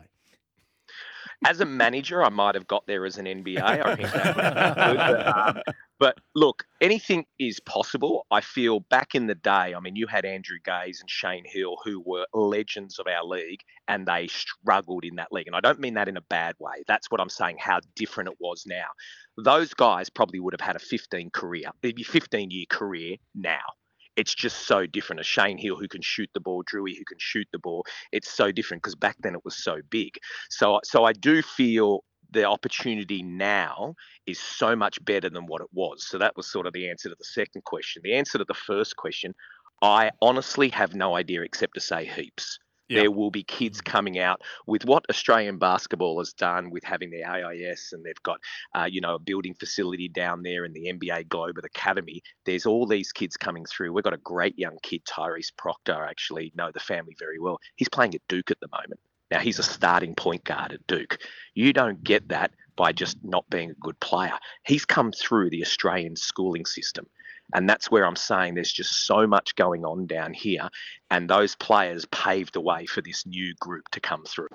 As 1.45 1.62
a 1.62 1.65
manager, 1.65 2.24
I 2.24 2.30
might 2.30 2.56
have 2.56 2.68
got 2.68 2.86
there 2.86 3.06
as 3.06 3.18
an 3.18 3.25
NBA. 3.25 3.62
I 3.62 3.95
think 3.95 4.12
that 4.12 4.36
good. 4.36 4.97
But, 4.97 5.38
um, 5.38 5.62
but, 6.00 6.18
look, 6.36 6.65
anything 6.81 7.25
is 7.39 7.59
possible. 7.62 8.25
I 8.30 8.41
feel 8.41 8.81
back 8.81 9.15
in 9.15 9.27
the 9.27 9.36
day, 9.36 9.74
I 9.74 9.80
mean, 9.80 9.95
you 9.95 10.07
had 10.07 10.25
Andrew 10.25 10.57
Gaze 10.63 11.00
and 11.00 11.09
Shane 11.09 11.45
Heal, 11.45 11.77
who 11.83 12.01
were 12.06 12.25
legends 12.33 13.00
of 13.00 13.07
our 13.07 13.24
league, 13.24 13.62
and 13.88 14.06
they 14.06 14.27
struggled 14.27 15.06
in 15.06 15.15
that 15.15 15.31
league. 15.31 15.47
And 15.47 15.56
I 15.56 15.62
don't 15.62 15.80
mean 15.80 15.94
that 15.94 16.07
in 16.07 16.18
a 16.18 16.21
bad 16.21 16.56
way. 16.59 16.83
That's 16.88 17.09
what 17.09 17.21
I'm 17.21 17.30
saying, 17.30 17.57
how 17.59 17.80
different 17.95 18.30
it 18.30 18.38
was 18.39 18.63
now. 18.65 18.88
Those 19.38 19.74
guys 19.74 20.09
probably 20.09 20.39
would 20.39 20.53
have 20.53 20.65
had 20.65 20.75
a 20.75 20.80
15 20.80 21.30
career, 21.31 21.69
15 21.81 22.51
year 22.51 22.65
career 22.69 23.15
now 23.33 23.59
it's 24.15 24.35
just 24.35 24.67
so 24.67 24.85
different. 24.85 25.19
A 25.19 25.23
Shane 25.23 25.57
Heal 25.57 25.77
who 25.77 25.88
can 25.88 26.01
shoot 26.01 26.29
the 26.33 26.39
ball, 26.39 26.63
Drewy 26.63 26.97
who 26.97 27.06
can 27.06 27.19
shoot 27.19 27.47
the 27.51 27.59
ball. 27.59 27.85
It's 28.11 28.29
so 28.29 28.51
different 28.51 28.83
because 28.83 28.95
back 28.95 29.15
then 29.19 29.35
it 29.35 29.45
was 29.45 29.63
so 29.63 29.77
big. 29.89 30.17
So 30.50 30.79
so 30.83 31.06
I 31.06 31.13
do 31.13 31.41
feel 31.41 32.03
the 32.31 32.44
opportunity 32.44 33.23
now 33.23 33.95
is 34.27 34.39
so 34.39 34.75
much 34.75 35.03
better 35.03 35.29
than 35.29 35.45
what 35.47 35.61
it 35.61 35.67
was. 35.73 36.07
So 36.07 36.17
that 36.17 36.35
was 36.38 36.51
sort 36.51 36.67
of 36.67 36.73
the 36.73 36.89
answer 36.89 37.09
to 37.09 37.15
the 37.17 37.25
second 37.25 37.63
question. 37.63 38.01
The 38.03 38.13
answer 38.13 38.38
to 38.38 38.45
the 38.45 38.53
first 38.53 38.95
question, 38.95 39.33
I 39.81 40.12
honestly 40.21 40.69
have 40.69 40.94
no 40.94 41.15
idea 41.15 41.41
except 41.41 41.73
to 41.75 41.81
say 41.81 42.05
heaps. 42.05 42.59
There 42.89 43.12
will 43.12 43.31
be 43.31 43.44
kids 43.44 43.80
mm-hmm. 43.80 43.91
coming 43.91 44.19
out 44.19 44.41
with 44.65 44.86
what 44.86 45.06
Australian 45.09 45.57
basketball 45.57 46.19
has 46.19 46.33
done 46.33 46.69
with 46.71 46.83
having 46.83 47.12
the 47.12 47.24
AIS, 47.24 47.94
and 47.94 48.03
they've 48.03 48.24
got, 48.24 48.39
uh, 48.75 48.88
you 48.89 49.01
know, 49.01 49.15
a 49.15 49.19
building 49.19 49.53
facility 49.53 50.07
down 50.07 50.44
there 50.44 50.65
in 50.65 50.74
the 50.74 50.91
NBA 50.91 51.30
Global 51.30 51.63
Academy. 51.63 52.21
There's 52.45 52.65
all 52.65 52.86
these 52.88 53.12
kids 53.12 53.38
coming 53.38 53.65
through. 53.65 53.94
We've 53.94 54.03
got 54.03 54.13
a 54.13 54.18
great 54.18 54.57
young 54.57 54.77
kid, 54.81 55.06
Tyrese 55.06 55.56
Proctor. 55.56 56.03
actually 56.03 56.51
know 56.56 56.71
the 56.71 56.80
family 56.80 57.15
very 57.19 57.39
well. 57.39 57.59
He's 57.75 57.89
playing 57.89 58.15
at 58.15 58.21
Duke 58.27 58.51
at 58.51 58.59
the 58.59 58.69
moment. 58.71 59.00
Now 59.31 59.39
he's 59.39 59.59
a 59.59 59.63
starting 59.63 60.15
point 60.15 60.44
guard 60.44 60.74
at 60.74 60.88
Duke. 60.88 61.19
You 61.53 61.71
don't 61.71 62.03
get 62.03 62.30
that 62.30 62.51
by 62.75 62.91
just 62.94 63.18
not 63.24 63.47
being 63.50 63.69
a 63.69 63.75
good 63.75 64.00
player. 64.00 64.33
He's 64.65 64.86
come 64.86 65.12
through 65.12 65.50
the 65.50 65.62
Australian 65.62 66.15
schooling 66.15 66.65
system. 66.65 67.06
And 67.54 67.69
that's 67.69 67.90
where 67.90 68.06
I'm 68.06 68.16
saying 68.16 68.56
there's 68.56 68.72
just 68.72 69.06
so 69.06 69.25
much 69.25 69.56
going 69.56 69.86
on 69.86 70.06
down 70.06 70.34
here. 70.34 70.69
And 71.10 71.30
those 71.30 71.56
players 71.56 72.06
paved 72.06 72.54
the 72.54 72.62
way 72.62 72.86
for 72.86 73.01
this 73.01 73.25
new 73.25 73.54
group 73.60 73.90
to 73.90 74.00
come 74.00 74.24
through. 74.25 74.50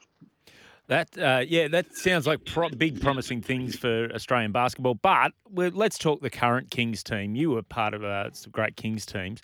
That 0.86 1.16
uh, 1.16 1.44
yeah, 1.46 1.68
that 1.68 1.96
sounds 1.96 2.26
like 2.26 2.44
pro- 2.44 2.68
big 2.68 3.00
promising 3.00 3.40
things 3.40 3.74
for 3.74 4.10
Australian 4.14 4.52
basketball. 4.52 4.94
But 4.94 5.32
let's 5.50 5.96
talk 5.96 6.20
the 6.20 6.28
current 6.28 6.70
Kings 6.70 7.02
team. 7.02 7.34
You 7.34 7.52
were 7.52 7.62
part 7.62 7.94
of 7.94 8.04
uh, 8.04 8.32
some 8.32 8.52
great 8.52 8.76
Kings 8.76 9.06
teams. 9.06 9.40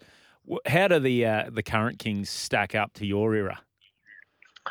How 0.67 0.89
do 0.89 0.99
the 0.99 1.25
uh, 1.25 1.51
the 1.51 1.63
current 1.63 1.99
Kings 1.99 2.29
stack 2.29 2.75
up 2.75 2.93
to 2.95 3.07
your 3.07 3.35
era? 3.35 3.59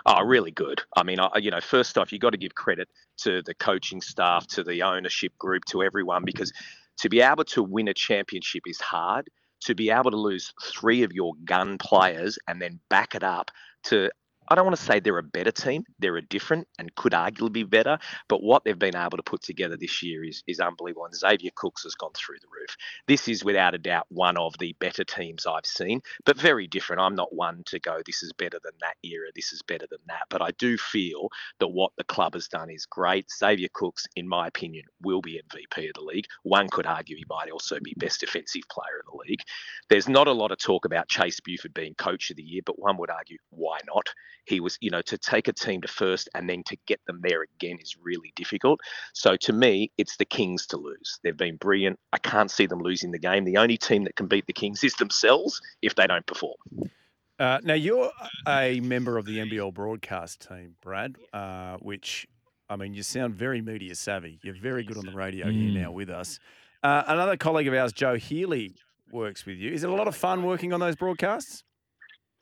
Oh, 0.06 0.24
really 0.24 0.52
good. 0.52 0.82
I 0.96 1.02
mean, 1.04 1.20
I, 1.20 1.38
you 1.38 1.50
know, 1.50 1.62
first 1.62 1.98
off, 1.98 2.14
you 2.14 2.20
got 2.20 2.32
to 2.32 2.38
give 2.38 2.54
credit 2.54 2.88
to 3.18 3.42
the 3.42 3.56
coaching 3.56 4.02
staff, 4.02 4.46
to 4.48 4.64
the 4.64 4.84
ownership 4.84 5.36
group, 5.38 5.66
to 5.66 5.82
everyone, 5.82 6.24
because 6.24 6.54
to 7.00 7.10
be 7.10 7.22
able 7.22 7.46
to 7.46 7.64
win 7.64 7.88
a 7.88 7.94
championship 7.94 8.64
is 8.66 8.80
hard. 8.80 9.30
To 9.66 9.76
be 9.76 9.90
able 9.90 10.12
to 10.12 10.18
lose 10.18 10.54
three 10.64 11.04
of 11.04 11.12
your 11.12 11.34
gun 11.44 11.78
players 11.78 12.40
and 12.48 12.62
then 12.62 12.80
back 12.90 13.14
it 13.14 13.24
up 13.24 13.52
to 13.84 14.10
I 14.50 14.56
don't 14.56 14.66
want 14.66 14.78
to 14.78 14.84
say 14.84 15.00
they're 15.00 15.18
a 15.20 15.24
better 15.24 15.52
team. 15.52 15.84
They're 16.00 16.18
a 16.18 16.22
different 16.22 16.68
and 16.80 16.94
could 16.96 17.14
arguably 17.14 17.54
be 17.54 17.64
better. 17.64 18.00
But 18.28 18.42
what 18.42 18.64
they've 18.64 18.78
been 18.78 18.96
able 18.96 19.18
to 19.18 19.24
put 19.24 19.44
together 19.44 19.78
this 19.78 20.02
year 20.02 20.24
is, 20.24 20.44
is 20.48 20.60
unbelievable. 20.60 21.06
And 21.06 21.16
Xavier 21.16 21.52
Cooks 21.56 21.84
has 21.84 21.96
gone 21.96 22.14
through 22.16 22.38
the 22.42 22.48
roof. 22.48 22.76
This 23.08 23.28
is 23.28 23.44
without 23.44 23.76
a 23.76 23.78
doubt 23.78 24.08
one 24.10 24.38
of 24.38 24.56
the 24.60 24.76
better 24.80 25.04
teams 25.04 25.46
I've 25.46 25.66
seen, 25.66 26.02
but 26.26 26.40
very 26.40 26.68
different. 26.68 27.02
I'm 27.02 27.16
not 27.16 27.34
one 27.34 27.64
to 27.68 27.80
go, 27.80 28.02
this 28.06 28.24
is 28.24 28.34
better 28.34 28.60
than 28.64 28.74
that 28.82 28.96
era, 29.04 29.30
this 29.36 29.54
is 29.54 29.62
better 29.62 29.86
than 29.90 30.00
that. 30.08 30.24
But 30.30 30.42
I 30.42 30.52
do 30.52 30.78
feel 30.78 31.30
that 31.60 31.68
what 31.68 31.92
the 31.98 32.04
club 32.04 32.34
has 32.34 32.48
done 32.48 32.70
is 32.70 32.86
great. 32.86 33.28
Xavier 33.32 33.70
Cooks, 33.74 34.08
in 34.16 34.28
my 34.28 34.48
opinion, 34.48 34.86
will 35.02 35.22
be 35.22 35.42
MVP 35.54 35.90
of 35.90 35.94
the 35.96 36.02
league. 36.02 36.26
One 36.44 36.70
could 36.70 36.86
argue 36.86 37.16
he 37.16 37.26
might 37.30 37.52
also 37.52 37.78
be 37.82 37.94
best 37.98 38.22
defensive 38.22 38.64
player 38.72 39.00
of 39.00 39.12
the 39.12 39.30
league. 39.30 39.42
There's 39.90 40.10
not 40.10 40.28
a 40.28 40.32
lot 40.32 40.52
of 40.52 40.58
talk 40.58 40.86
about 40.86 41.08
Chase 41.08 41.40
Buford 41.40 41.74
being 41.74 41.94
coach 41.96 42.30
of 42.32 42.38
the 42.38 42.44
year, 42.44 42.62
but 42.66 42.80
one 42.80 42.98
would 42.98 43.10
argue, 43.10 43.38
why 43.50 43.80
not? 43.88 44.10
He 44.46 44.60
was, 44.60 44.78
you 44.82 44.90
know, 44.90 45.02
to 45.04 45.18
take 45.18 45.48
a 45.48 45.54
team 45.54 45.82
to 45.82 45.88
first 45.88 46.30
and 46.36 46.50
then 46.50 46.64
to 46.64 46.78
get 46.86 47.00
them 47.06 47.20
there 47.22 47.44
again 47.44 47.78
is 47.82 47.96
really 48.02 48.34
difficult. 48.36 48.80
So 49.14 49.36
to 49.38 49.54
me, 49.54 49.92
it's 49.98 50.18
the 50.18 50.26
Kings 50.26 50.66
to 50.68 50.78
lose. 50.78 51.20
They've 51.24 51.36
been 51.36 51.58
brilliant. 51.58 52.00
I 52.14 52.18
can't 52.18 52.52
see 52.52 52.66
them 52.66 52.80
losing 52.80 53.12
the 53.12 53.20
game. 53.20 53.46
The 53.46 53.58
only 53.58 53.78
team 53.78 54.04
that 54.06 54.16
can 54.16 54.28
beat 54.28 54.48
the 54.48 54.54
Kings 54.54 54.84
is 54.84 54.94
themselves 54.96 55.62
if 55.82 55.96
they 55.96 56.08
don't 56.08 56.26
perform. 56.26 56.58
Uh, 57.40 57.60
now 57.64 57.74
you're 57.74 58.12
a 58.48 58.82
member 58.82 59.18
of 59.18 59.26
the 59.26 59.38
NBL 59.38 59.74
broadcast 59.74 60.46
team, 60.48 60.76
Brad, 60.82 61.16
uh, 61.32 61.78
which 61.78 62.28
I 62.70 62.76
mean, 62.76 62.94
you 62.94 63.02
sound 63.02 63.34
very 63.34 63.62
media 63.62 63.96
savvy. 63.96 64.40
You're 64.44 64.60
very 64.60 64.84
good 64.84 64.98
on 64.98 65.06
the 65.06 65.14
radio 65.14 65.48
mm. 65.48 65.54
here 65.54 65.82
now 65.82 65.92
with 65.92 66.10
us. 66.10 66.40
Uh, 66.84 67.04
another 67.08 67.36
colleague 67.36 67.68
of 67.68 67.74
ours, 67.74 67.92
Joe 67.92 68.16
Healy, 68.16 68.76
works 69.12 69.46
with 69.46 69.58
you. 69.58 69.72
Is 69.72 69.84
it 69.84 69.90
a 69.90 69.94
lot 69.94 70.08
of 70.08 70.16
fun 70.16 70.44
working 70.44 70.72
on 70.72 70.80
those 70.80 70.96
broadcasts? 70.96 71.64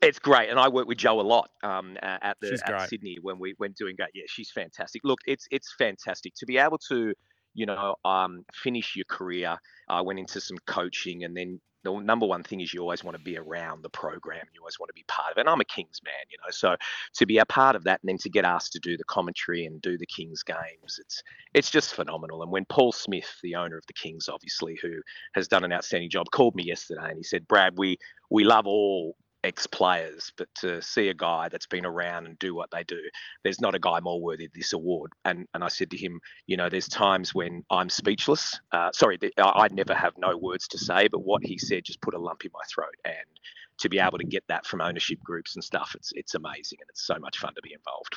It's 0.00 0.20
great, 0.20 0.48
and 0.48 0.60
I 0.60 0.68
work 0.68 0.86
with 0.86 0.98
Joe 0.98 1.20
a 1.20 1.22
lot 1.22 1.50
um, 1.64 1.96
at 2.02 2.36
the 2.40 2.56
at. 2.66 2.88
Sydney 2.88 3.18
when 3.20 3.38
we 3.38 3.54
when 3.58 3.72
doing 3.72 3.96
that. 3.98 4.10
Yeah, 4.14 4.24
she's 4.28 4.50
fantastic. 4.50 5.02
Look, 5.04 5.18
it's 5.26 5.46
it's 5.50 5.74
fantastic 5.76 6.34
to 6.36 6.46
be 6.46 6.56
able 6.58 6.78
to, 6.88 7.12
you 7.54 7.66
know, 7.66 7.96
um, 8.04 8.44
finish 8.54 8.94
your 8.94 9.06
career. 9.08 9.56
I 9.88 10.00
went 10.02 10.20
into 10.20 10.40
some 10.40 10.58
coaching, 10.66 11.24
and 11.24 11.36
then 11.36 11.60
the 11.82 11.98
number 11.98 12.26
one 12.26 12.44
thing 12.44 12.60
is 12.60 12.72
you 12.72 12.80
always 12.80 13.02
want 13.02 13.16
to 13.16 13.22
be 13.22 13.36
around 13.36 13.82
the 13.82 13.88
program. 13.88 14.44
You 14.54 14.60
always 14.60 14.78
want 14.78 14.88
to 14.88 14.94
be 14.94 15.04
part 15.08 15.32
of 15.32 15.38
it. 15.38 15.40
And 15.40 15.48
I'm 15.48 15.60
a 15.60 15.64
Kings 15.64 16.00
man, 16.04 16.14
you 16.30 16.36
know, 16.38 16.50
so 16.50 16.76
to 17.14 17.26
be 17.26 17.38
a 17.38 17.46
part 17.46 17.74
of 17.74 17.84
that, 17.84 18.00
and 18.02 18.08
then 18.08 18.18
to 18.18 18.30
get 18.30 18.44
asked 18.44 18.72
to 18.72 18.78
do 18.78 18.96
the 18.96 19.04
commentary 19.04 19.64
and 19.64 19.82
do 19.82 19.98
the 19.98 20.06
Kings 20.06 20.44
games, 20.44 20.98
it's 21.00 21.22
it's 21.54 21.70
just 21.72 21.94
phenomenal. 21.94 22.42
And 22.42 22.52
when 22.52 22.66
Paul 22.66 22.92
Smith, 22.92 23.28
the 23.42 23.56
owner 23.56 23.76
of 23.76 23.86
the 23.88 23.94
Kings, 23.94 24.28
obviously, 24.28 24.78
who 24.80 25.00
has 25.34 25.48
done 25.48 25.64
an 25.64 25.72
outstanding 25.72 26.10
job, 26.10 26.26
called 26.30 26.54
me 26.54 26.62
yesterday 26.62 27.08
and 27.08 27.16
he 27.16 27.24
said, 27.24 27.48
Brad, 27.48 27.74
we 27.76 27.98
we 28.30 28.44
love 28.44 28.68
all 28.68 29.16
ex 29.44 29.66
players, 29.66 30.32
but 30.36 30.48
to 30.56 30.82
see 30.82 31.08
a 31.08 31.14
guy 31.14 31.48
that's 31.48 31.66
been 31.66 31.86
around 31.86 32.26
and 32.26 32.38
do 32.38 32.54
what 32.54 32.70
they 32.70 32.84
do, 32.84 33.00
there's 33.42 33.60
not 33.60 33.74
a 33.74 33.78
guy 33.78 34.00
more 34.00 34.20
worthy 34.20 34.46
of 34.46 34.52
this 34.52 34.72
award. 34.72 35.12
And 35.24 35.46
and 35.54 35.62
I 35.64 35.68
said 35.68 35.90
to 35.90 35.96
him, 35.96 36.20
you 36.46 36.56
know, 36.56 36.68
there's 36.68 36.88
times 36.88 37.34
when 37.34 37.64
I'm 37.70 37.88
speechless. 37.88 38.58
Uh, 38.72 38.90
sorry, 38.92 39.18
I 39.38 39.68
never 39.70 39.94
have 39.94 40.14
no 40.18 40.36
words 40.36 40.68
to 40.68 40.78
say, 40.78 41.08
but 41.08 41.20
what 41.20 41.44
he 41.44 41.58
said 41.58 41.84
just 41.84 42.00
put 42.00 42.14
a 42.14 42.18
lump 42.18 42.44
in 42.44 42.50
my 42.52 42.62
throat. 42.72 42.94
And 43.04 43.40
to 43.78 43.88
be 43.88 43.98
able 43.98 44.18
to 44.18 44.24
get 44.24 44.44
that 44.48 44.66
from 44.66 44.80
ownership 44.80 45.20
groups 45.22 45.54
and 45.54 45.64
stuff, 45.64 45.92
it's 45.94 46.12
it's 46.14 46.34
amazing 46.34 46.78
and 46.80 46.88
it's 46.90 47.06
so 47.06 47.18
much 47.18 47.38
fun 47.38 47.54
to 47.54 47.62
be 47.62 47.72
involved. 47.72 48.16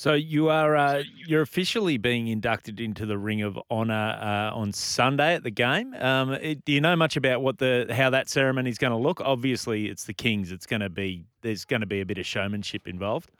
So 0.00 0.14
you 0.14 0.48
are 0.48 0.76
uh, 0.76 1.02
you're 1.26 1.42
officially 1.42 1.98
being 1.98 2.28
inducted 2.28 2.80
into 2.80 3.04
the 3.04 3.18
Ring 3.18 3.42
of 3.42 3.58
Honor 3.70 4.18
uh, 4.18 4.56
on 4.56 4.72
Sunday 4.72 5.34
at 5.34 5.42
the 5.42 5.50
game. 5.50 5.92
Um, 5.92 6.32
it- 6.32 6.64
do 6.64 6.72
you 6.72 6.80
know 6.80 6.96
much 6.96 7.18
about 7.18 7.42
what 7.42 7.58
the 7.58 7.86
how 7.90 8.08
that 8.08 8.30
ceremony 8.30 8.70
is 8.70 8.78
going 8.78 8.92
to 8.92 8.96
look? 8.96 9.20
Obviously, 9.20 9.90
it's 9.90 10.04
the 10.04 10.14
Kings. 10.14 10.52
It's 10.52 10.64
going 10.64 10.80
to 10.80 10.88
be 10.88 11.26
there's 11.42 11.66
going 11.66 11.80
to 11.80 11.86
be 11.86 12.00
a 12.00 12.06
bit 12.06 12.16
of 12.16 12.24
showmanship 12.24 12.88
involved. 12.88 13.30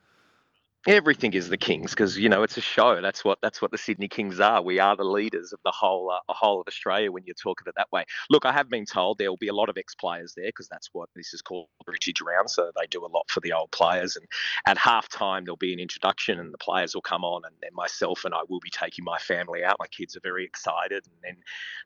Everything 0.89 1.35
is 1.35 1.51
the 1.51 1.59
Kings 1.59 1.91
because 1.91 2.17
you 2.17 2.31
know 2.31 2.43
it's 2.43 2.57
a 2.57 2.63
show. 2.63 3.03
That's 3.03 3.23
what 3.23 3.39
that's 3.43 3.61
what 3.61 3.71
the 3.71 3.77
Sydney 3.77 4.09
Kings 4.09 4.41
are. 4.41 4.63
We 4.63 4.79
are 4.79 4.97
the 4.97 5.05
leaders 5.05 5.53
of 5.53 5.61
the 5.63 5.71
whole 5.71 6.11
uh, 6.11 6.33
whole 6.33 6.63
of 6.63 6.69
Australia 6.69 7.13
when 7.13 7.23
you 7.27 7.35
talk 7.35 7.61
of 7.61 7.67
it 7.67 7.75
that 7.77 7.93
way. 7.93 8.07
Look, 8.31 8.47
I 8.47 8.53
have 8.53 8.71
been 8.71 8.87
told 8.87 9.19
there 9.19 9.29
will 9.29 9.37
be 9.37 9.49
a 9.49 9.55
lot 9.55 9.69
of 9.69 9.77
ex 9.77 9.95
players 9.95 10.33
there 10.35 10.47
because 10.47 10.69
that's 10.69 10.89
what 10.95 11.11
this 11.15 11.35
is 11.35 11.43
called 11.43 11.67
Heritage 11.85 12.23
Round. 12.23 12.49
So 12.49 12.71
they 12.81 12.87
do 12.87 13.05
a 13.05 13.13
lot 13.13 13.25
for 13.29 13.41
the 13.41 13.53
old 13.53 13.71
players. 13.73 14.17
And 14.17 14.25
at 14.65 14.79
half 14.79 15.11
time 15.11 15.45
there'll 15.45 15.59
be 15.59 15.75
an 15.75 15.81
introduction 15.81 16.39
and 16.39 16.51
the 16.51 16.57
players 16.57 16.95
will 16.95 17.03
come 17.03 17.25
on 17.25 17.43
and 17.45 17.55
then 17.61 17.73
myself 17.75 18.25
and 18.25 18.33
I 18.33 18.41
will 18.49 18.61
be 18.61 18.71
taking 18.71 19.05
my 19.05 19.19
family 19.19 19.63
out. 19.63 19.77
My 19.79 19.89
kids 19.89 20.17
are 20.17 20.21
very 20.23 20.47
excited. 20.47 21.05
And 21.05 21.17
then 21.23 21.37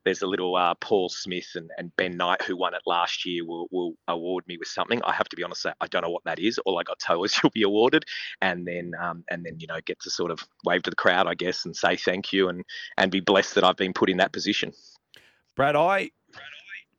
there's 0.05 0.23
a 0.23 0.29
little 0.29 0.55
uh, 0.55 0.75
Paul 0.81 1.09
Smith 1.09 1.49
and, 1.57 1.69
and 1.79 1.91
Ben 1.97 2.17
Knight 2.17 2.43
who 2.43 2.57
won 2.57 2.75
it 2.75 2.83
last 2.87 3.27
year 3.27 3.45
will 3.45 3.67
will 3.73 3.95
award 4.07 4.47
me 4.47 4.57
with 4.57 4.69
something. 4.69 5.03
I 5.03 5.15
have 5.15 5.29
to 5.31 5.37
be 5.37 5.43
honest, 5.43 5.67
I 5.67 5.87
don't 5.89 6.03
know 6.03 6.11
what 6.11 6.23
that 6.27 6.39
is. 6.39 6.59
All 6.59 6.79
I 6.79 6.85
got 6.85 7.01
told 7.01 7.27
is 7.27 7.37
you'll 7.43 7.51
be 7.51 7.63
awarded 7.65 8.05
and 8.41 8.65
then 8.65 8.84
um, 9.01 9.25
and 9.31 9.45
then 9.45 9.59
you 9.59 9.67
know 9.67 9.79
get 9.87 10.01
to 10.01 10.11
sort 10.11 10.31
of 10.31 10.41
wave 10.65 10.83
to 10.83 10.91
the 10.91 10.97
crowd, 10.97 11.27
I 11.27 11.35
guess, 11.35 11.65
and 11.65 11.77
say 11.77 11.97
thank 11.97 12.33
you 12.33 12.49
and 12.49 12.65
and 12.99 13.11
be 13.11 13.21
blessed 13.21 13.55
that 13.55 13.65
I've 13.65 13.77
been 13.77 13.93
put 13.93 14.11
in 14.11 14.17
that 14.19 14.33
position. 14.33 14.73
Brad, 15.57 15.77
I, 15.77 16.11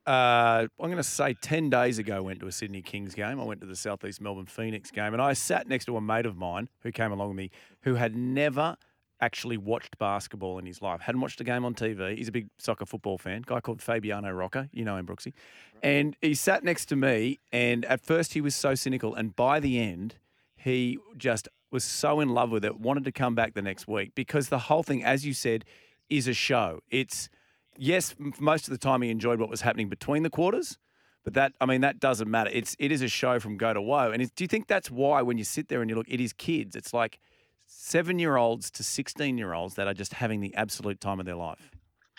uh, 0.07 0.67
I'm 0.79 0.87
going 0.87 0.97
to 0.97 1.03
say 1.03 1.35
10 1.41 1.69
days 1.69 1.97
ago, 1.99 2.23
went 2.23 2.39
to 2.39 2.47
a 2.47 2.51
Sydney 2.51 2.81
Kings 2.81 3.13
game. 3.13 3.39
I 3.39 3.43
went 3.43 3.59
to 3.61 3.67
the 3.67 3.75
Southeast 3.75 4.21
Melbourne 4.21 4.45
Phoenix 4.45 4.91
game, 4.91 5.13
and 5.13 5.21
I 5.21 5.33
sat 5.33 5.67
next 5.67 5.85
to 5.85 5.97
a 5.97 6.01
mate 6.01 6.25
of 6.25 6.37
mine 6.37 6.69
who 6.81 6.91
came 6.91 7.11
along 7.11 7.29
with 7.29 7.37
me 7.37 7.51
who 7.81 7.95
had 7.95 8.15
never 8.15 8.77
actually 9.21 9.57
watched 9.57 9.97
basketball 9.97 10.59
in 10.59 10.65
his 10.65 10.81
life, 10.81 11.01
hadn't 11.01 11.21
watched 11.21 11.41
a 11.41 11.43
game 11.43 11.65
on 11.65 11.73
TV. 11.73 12.17
He's 12.17 12.27
a 12.27 12.31
big 12.31 12.49
soccer 12.57 12.85
football 12.85 13.17
fan, 13.17 13.43
guy 13.45 13.59
called 13.59 13.81
Fabiano 13.81 14.31
Rocca. 14.31 14.69
You 14.71 14.85
know 14.85 14.97
him, 14.97 15.05
Brooksy. 15.05 15.33
And 15.81 16.15
he 16.21 16.33
sat 16.33 16.63
next 16.63 16.85
to 16.87 16.95
me, 16.95 17.39
and 17.51 17.83
at 17.85 18.01
first 18.01 18.33
he 18.33 18.41
was 18.41 18.55
so 18.55 18.75
cynical, 18.75 19.15
and 19.15 19.35
by 19.35 19.59
the 19.59 19.79
end, 19.79 20.15
he 20.55 20.99
just 21.17 21.47
was 21.75 21.83
so 21.83 22.21
in 22.21 22.29
love 22.29 22.51
with 22.51 22.63
it, 22.63 22.79
wanted 22.79 23.03
to 23.03 23.11
come 23.11 23.35
back 23.35 23.53
the 23.53 23.61
next 23.61 23.85
week 23.85 24.15
because 24.15 24.47
the 24.47 24.57
whole 24.57 24.81
thing, 24.81 25.03
as 25.03 25.25
you 25.25 25.33
said, 25.33 25.65
is 26.09 26.25
a 26.25 26.33
show. 26.33 26.79
It's 26.89 27.29
yes, 27.77 28.15
most 28.39 28.67
of 28.67 28.71
the 28.71 28.77
time 28.77 29.01
he 29.01 29.09
enjoyed 29.09 29.39
what 29.39 29.49
was 29.49 29.59
happening 29.59 29.89
between 29.89 30.23
the 30.23 30.29
quarters, 30.29 30.77
but 31.25 31.33
that 31.33 31.51
I 31.59 31.65
mean 31.65 31.81
that 31.81 31.99
doesn't 31.99 32.31
matter. 32.31 32.49
It's 32.53 32.77
it 32.79 32.93
is 32.93 33.01
a 33.01 33.09
show 33.09 33.41
from 33.41 33.57
go 33.57 33.73
to 33.73 33.81
woe. 33.81 34.11
And 34.11 34.33
do 34.35 34.43
you 34.43 34.47
think 34.47 34.67
that's 34.67 34.89
why 34.89 35.21
when 35.21 35.37
you 35.37 35.43
sit 35.43 35.67
there 35.67 35.81
and 35.81 35.89
you 35.89 35.97
look, 35.97 36.07
it 36.09 36.21
is 36.21 36.31
kids. 36.31 36.77
It's 36.77 36.93
like 36.93 37.19
seven 37.65 38.19
year 38.19 38.37
olds 38.37 38.71
to 38.71 38.83
sixteen 38.83 39.37
year 39.37 39.53
olds 39.53 39.75
that 39.75 39.85
are 39.85 39.93
just 39.93 40.13
having 40.13 40.39
the 40.39 40.55
absolute 40.55 41.01
time 41.01 41.19
of 41.19 41.25
their 41.25 41.35
life. 41.35 41.71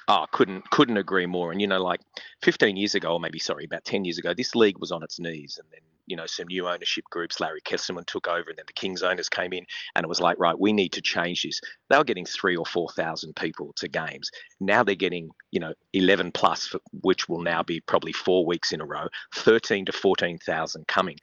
Oh, 0.08 0.26
couldn't 0.32 0.68
couldn't 0.70 0.98
agree 0.98 1.26
more. 1.26 1.50
And 1.50 1.62
you 1.62 1.66
know, 1.66 1.82
like 1.82 2.00
15 2.42 2.76
years 2.76 2.94
ago, 2.94 3.14
or 3.14 3.20
maybe 3.20 3.38
sorry, 3.38 3.64
about 3.64 3.84
10 3.84 4.04
years 4.04 4.18
ago, 4.18 4.34
this 4.34 4.54
league 4.54 4.78
was 4.78 4.92
on 4.92 5.02
its 5.02 5.18
knees, 5.18 5.58
and 5.58 5.66
then 5.72 5.80
you 6.06 6.16
know 6.16 6.26
some 6.26 6.46
new 6.48 6.68
ownership 6.68 7.04
groups, 7.10 7.40
Larry 7.40 7.60
Kestelman 7.60 8.06
took 8.06 8.28
over, 8.28 8.48
and 8.48 8.58
then 8.58 8.64
the 8.66 8.72
Kings 8.72 9.02
owners 9.02 9.28
came 9.28 9.52
in, 9.52 9.64
and 9.94 10.04
it 10.04 10.08
was 10.08 10.20
like, 10.20 10.38
right, 10.38 10.58
we 10.58 10.72
need 10.72 10.92
to 10.92 11.02
change 11.02 11.42
this. 11.42 11.60
They 11.88 11.98
were 11.98 12.04
getting 12.04 12.26
three 12.26 12.56
or 12.56 12.66
four 12.66 12.88
thousand 12.90 13.36
people 13.36 13.72
to 13.76 13.88
games. 13.88 14.30
Now 14.60 14.82
they're 14.82 14.94
getting 14.94 15.30
you 15.50 15.60
know 15.60 15.74
11 15.92 16.32
plus, 16.32 16.74
which 17.02 17.28
will 17.28 17.42
now 17.42 17.62
be 17.62 17.80
probably 17.80 18.12
four 18.12 18.46
weeks 18.46 18.72
in 18.72 18.80
a 18.80 18.86
row, 18.86 19.06
13 19.34 19.86
to 19.86 19.92
14,000 19.92 20.86
coming. 20.86 21.16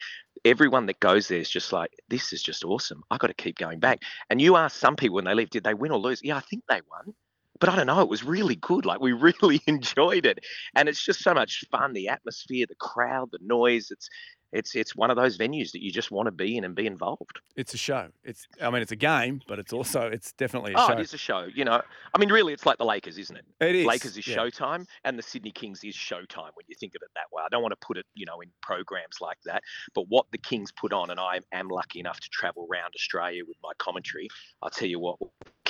Everyone 0.46 0.88
that 0.88 1.00
goes 1.00 1.28
there 1.28 1.40
is 1.40 1.50
just 1.50 1.72
like, 1.72 1.92
this 2.10 2.34
is 2.34 2.44
just 2.44 2.66
awesome. 2.66 3.04
I 3.10 3.18
got 3.18 3.28
to 3.28 3.34
keep 3.34 3.58
going 3.58 3.80
back. 3.80 4.02
And 4.30 4.42
you 4.42 4.58
ask 4.58 4.78
some 4.78 4.96
people 4.96 5.16
when 5.16 5.26
they 5.26 5.34
leave, 5.34 5.52
did 5.52 5.64
they 5.64 5.74
win 5.74 5.92
or 5.92 6.00
lose? 6.00 6.22
Yeah, 6.22 6.36
I 6.36 6.42
think 6.42 6.64
they 6.68 6.82
won 6.90 7.14
but 7.64 7.70
I 7.70 7.78
don't 7.78 7.88
know. 7.88 8.02
It 8.02 8.10
was 8.10 8.26
really 8.26 8.56
good. 8.56 8.86
Like 8.86 9.00
we 9.00 9.12
really 9.42 9.62
enjoyed 9.68 10.26
it, 10.26 10.40
and 10.76 10.90
it's 10.90 11.02
just 11.02 11.22
so 11.22 11.34
much 11.34 11.64
fun. 11.72 11.94
The 11.94 12.10
atmosphere, 12.10 12.66
the 12.68 12.76
crowd, 12.76 13.30
the 13.32 13.40
noise. 13.42 13.90
It's 13.90 14.10
it's 14.54 14.76
it's 14.76 14.96
one 14.96 15.10
of 15.10 15.18
those 15.18 15.38
venues 15.38 15.72
that 15.72 15.82
you 15.82 15.92
just 15.92 16.12
want 16.12 16.28
to 16.28 16.32
be 16.32 16.56
in 16.58 16.64
and 16.64 16.76
be 16.76 16.86
involved. 16.86 17.42
It's 17.56 17.74
a 17.74 17.78
show. 17.78 18.08
It's 18.24 18.48
I 18.62 18.70
mean 18.70 18.82
it's 18.82 18.92
a 18.92 18.98
game, 18.98 19.42
but 19.48 19.60
it's 19.60 19.74
also 19.74 20.04
it's 20.08 20.32
definitely 20.34 20.74
a 20.74 20.78
oh, 20.78 20.80
show. 20.80 20.86
Oh, 20.86 20.96
show. 20.96 21.00
it 21.00 21.02
is 21.02 21.14
a 21.14 21.18
show. 21.18 21.48
You 21.54 21.66
know, 21.66 21.82
I 22.14 22.20
mean, 22.20 22.32
really, 22.32 22.54
it's 22.54 22.66
like 22.66 22.78
the 22.78 22.86
Lakers, 22.86 23.18
isn't 23.18 23.36
it? 23.36 23.46
It 23.60 23.76
is. 23.76 23.86
Lakers 23.86 24.16
is 24.16 24.28
yeah. 24.28 24.38
Showtime, 24.38 24.86
and 25.04 25.18
the 25.18 25.24
Sydney 25.24 25.52
Kings 25.52 25.84
is 25.84 25.96
Showtime 25.96 26.52
when 26.54 26.66
you 26.68 26.76
think 26.80 26.94
of 26.96 27.02
it 27.02 27.10
that 27.16 27.26
way. 27.32 27.44
I 27.44 27.50
don't 27.50 27.62
want 27.62 27.74
to 27.80 27.86
put 27.86 27.98
it, 27.98 28.06
you 28.14 28.26
know, 28.26 28.40
in 28.42 28.50
programs 28.62 29.18
like 29.20 29.38
that, 29.46 29.64
but 29.96 30.06
what 30.08 30.28
the 30.32 30.38
Kings 30.38 30.72
put 30.72 30.94
on, 30.94 31.10
and 31.10 31.20
I 31.20 31.40
am 31.52 31.68
lucky 31.68 32.00
enough 32.00 32.20
to 32.20 32.30
travel 32.30 32.68
around 32.72 32.94
Australia 32.96 33.42
with 33.48 33.58
my 33.64 33.72
commentary. 33.80 34.30
I'll 34.62 34.70
tell 34.70 34.88
you 34.88 35.00
what 35.00 35.18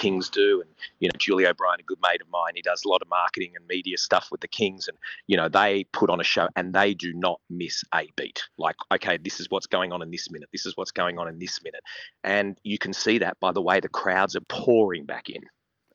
Kings 0.04 0.30
do, 0.30 0.60
and 0.60 0.70
you 1.00 1.08
know, 1.08 1.18
Julie 1.18 1.48
O'Brien, 1.48 1.80
a 1.80 1.84
good 1.84 1.98
mate 2.04 2.22
of 2.22 2.30
mine, 2.30 2.54
he 2.56 2.62
does 2.62 2.84
a 2.84 2.90
lot 2.90 3.02
of 3.02 3.08
marketing 3.10 3.54
and 3.56 3.66
media 3.68 3.98
stuff 3.98 4.28
with 4.32 4.42
the 4.42 4.50
Kings, 4.50 4.90
and 4.90 4.98
you 5.28 5.38
know, 5.38 5.48
they 5.48 5.86
put 5.94 6.10
on 6.10 6.20
a 6.20 6.26
show, 6.26 6.50
and 6.58 6.74
they 6.74 6.94
do 6.94 7.14
not 7.14 7.40
miss 7.50 7.86
a 7.94 8.10
beat. 8.18 8.44
Like, 8.58 8.76
okay, 8.94 9.18
this 9.18 9.40
is 9.40 9.50
what's 9.50 9.66
going 9.66 9.94
on 9.94 10.02
in 10.02 10.12
this 10.12 10.30
minute. 10.30 10.50
This 10.52 10.66
is 10.66 10.76
what's 10.76 10.92
going 10.92 11.20
on 11.20 11.30
in 11.30 11.40
this 11.40 11.64
minute, 11.64 11.84
and 12.26 12.58
you 12.64 12.78
can 12.78 12.92
see 12.92 13.18
that 13.20 13.40
by 13.40 13.54
the 13.54 13.62
way 13.62 13.80
the 13.80 13.88
crowds 13.88 14.36
are 14.36 14.46
pouring 14.50 15.06
back 15.06 15.30
in. 15.30 15.42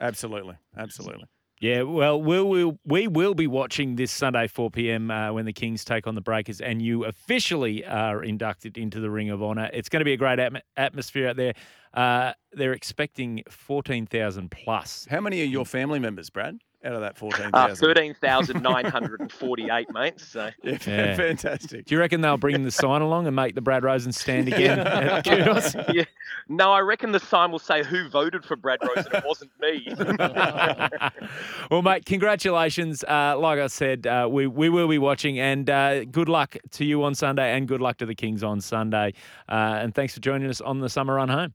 Absolutely, 0.01 0.55
absolutely. 0.79 1.27
Yeah, 1.61 1.83
well, 1.83 2.23
we'll, 2.23 2.49
we'll 2.49 2.79
we 2.85 3.09
will 3.09 3.35
be 3.35 3.49
watching 3.49 3.97
this 3.97 4.13
Sunday 4.13 4.47
4 4.47 4.71
p.m. 4.71 5.11
Uh, 5.11 5.33
when 5.33 5.45
the 5.45 5.53
Kings 5.53 5.85
take 5.85 6.07
on 6.07 6.15
the 6.15 6.21
Breakers, 6.21 6.61
and 6.61 6.81
you 6.81 7.05
officially 7.05 7.85
are 7.85 8.23
inducted 8.23 8.79
into 8.79 9.01
the 9.01 9.11
Ring 9.11 9.31
of 9.31 9.43
Honor. 9.43 9.69
It's 9.73 9.89
going 9.89 10.01
to 10.01 10.05
be 10.05 10.13
a 10.13 10.17
great 10.17 10.39
atm- 10.39 10.61
atmosphere 10.77 11.29
out 11.31 11.37
there. 11.37 11.55
Uh, 11.93 12.33
they're 12.53 12.75
expecting 12.75 13.43
14,000 13.49 14.51
plus. 14.51 15.07
How 15.11 15.21
many 15.21 15.41
are 15.41 15.47
your 15.47 15.65
family 15.65 15.99
members, 15.99 16.31
Brad? 16.31 16.59
Out 16.85 16.93
of 16.93 17.01
that 17.01 17.19
fourteen 17.19 17.51
Uh. 17.53 17.75
Thirteen 17.75 18.15
thousand 18.15 18.63
nine 18.63 18.85
hundred 18.85 19.21
and 19.21 19.33
forty-eight, 19.33 19.89
mate. 19.93 20.21
So 20.21 20.51
Yeah, 20.63 20.79
Yeah. 20.87 21.17
fantastic. 21.17 21.87
Do 21.87 21.95
you 21.95 21.99
reckon 22.01 22.21
they'll 22.21 22.37
bring 22.37 22.63
the 22.63 22.71
sign 22.71 23.03
along 23.03 23.27
and 23.27 23.35
make 23.35 23.57
the 23.57 23.61
Brad 23.61 23.83
Rosen 23.83 24.13
stand 24.13 24.47
again? 24.47 24.79
at 24.87 25.25
Kudos? 25.25 25.75
yeah, 25.93 26.05
no, 26.49 26.71
I 26.71 26.79
reckon 26.81 27.11
the 27.11 27.19
sign 27.19 27.51
will 27.51 27.59
say 27.59 27.83
who 27.83 28.09
voted 28.09 28.45
for 28.45 28.55
Brad 28.55 28.79
Rosen. 28.83 29.11
it 29.13 29.25
wasn't 29.27 29.51
me. 29.61 29.89
well, 31.71 31.83
mate, 31.83 32.05
congratulations. 32.05 33.03
Uh, 33.05 33.37
like 33.39 33.59
I 33.59 33.67
said, 33.67 34.07
uh, 34.07 34.29
we, 34.31 34.47
we 34.47 34.69
will 34.69 34.89
be 34.89 34.99
watching, 34.99 35.39
and 35.41 35.69
uh, 35.69 36.05
good 36.05 36.29
luck 36.29 36.57
to 36.73 36.85
you 36.85 37.03
on 37.03 37.15
Sunday, 37.15 37.57
and 37.57 37.67
good 37.67 37.81
luck 37.81 37.97
to 37.99 38.07
the 38.07 38.15
Kings 38.15 38.43
on 38.43 38.61
Sunday. 38.61 39.15
Uh, 39.49 39.79
and 39.81 39.95
thanks 39.95 40.15
for 40.15 40.21
joining 40.21 40.49
us 40.49 40.61
on 40.61 40.81
the 40.81 40.89
summer 40.89 41.15
run 41.15 41.29
home. 41.29 41.55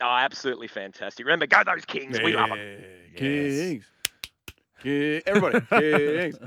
oh, 0.00 0.06
absolutely 0.06 0.68
fantastic. 0.68 1.24
Remember, 1.24 1.46
go 1.46 1.62
those 1.64 1.84
Kings. 1.84 2.18
We 2.20 2.32
love 2.34 2.50
them. 2.50 2.78
Kings. 3.16 3.84
Ki- 4.82 5.22
Everybody. 5.26 5.60
Kings. 5.70 6.38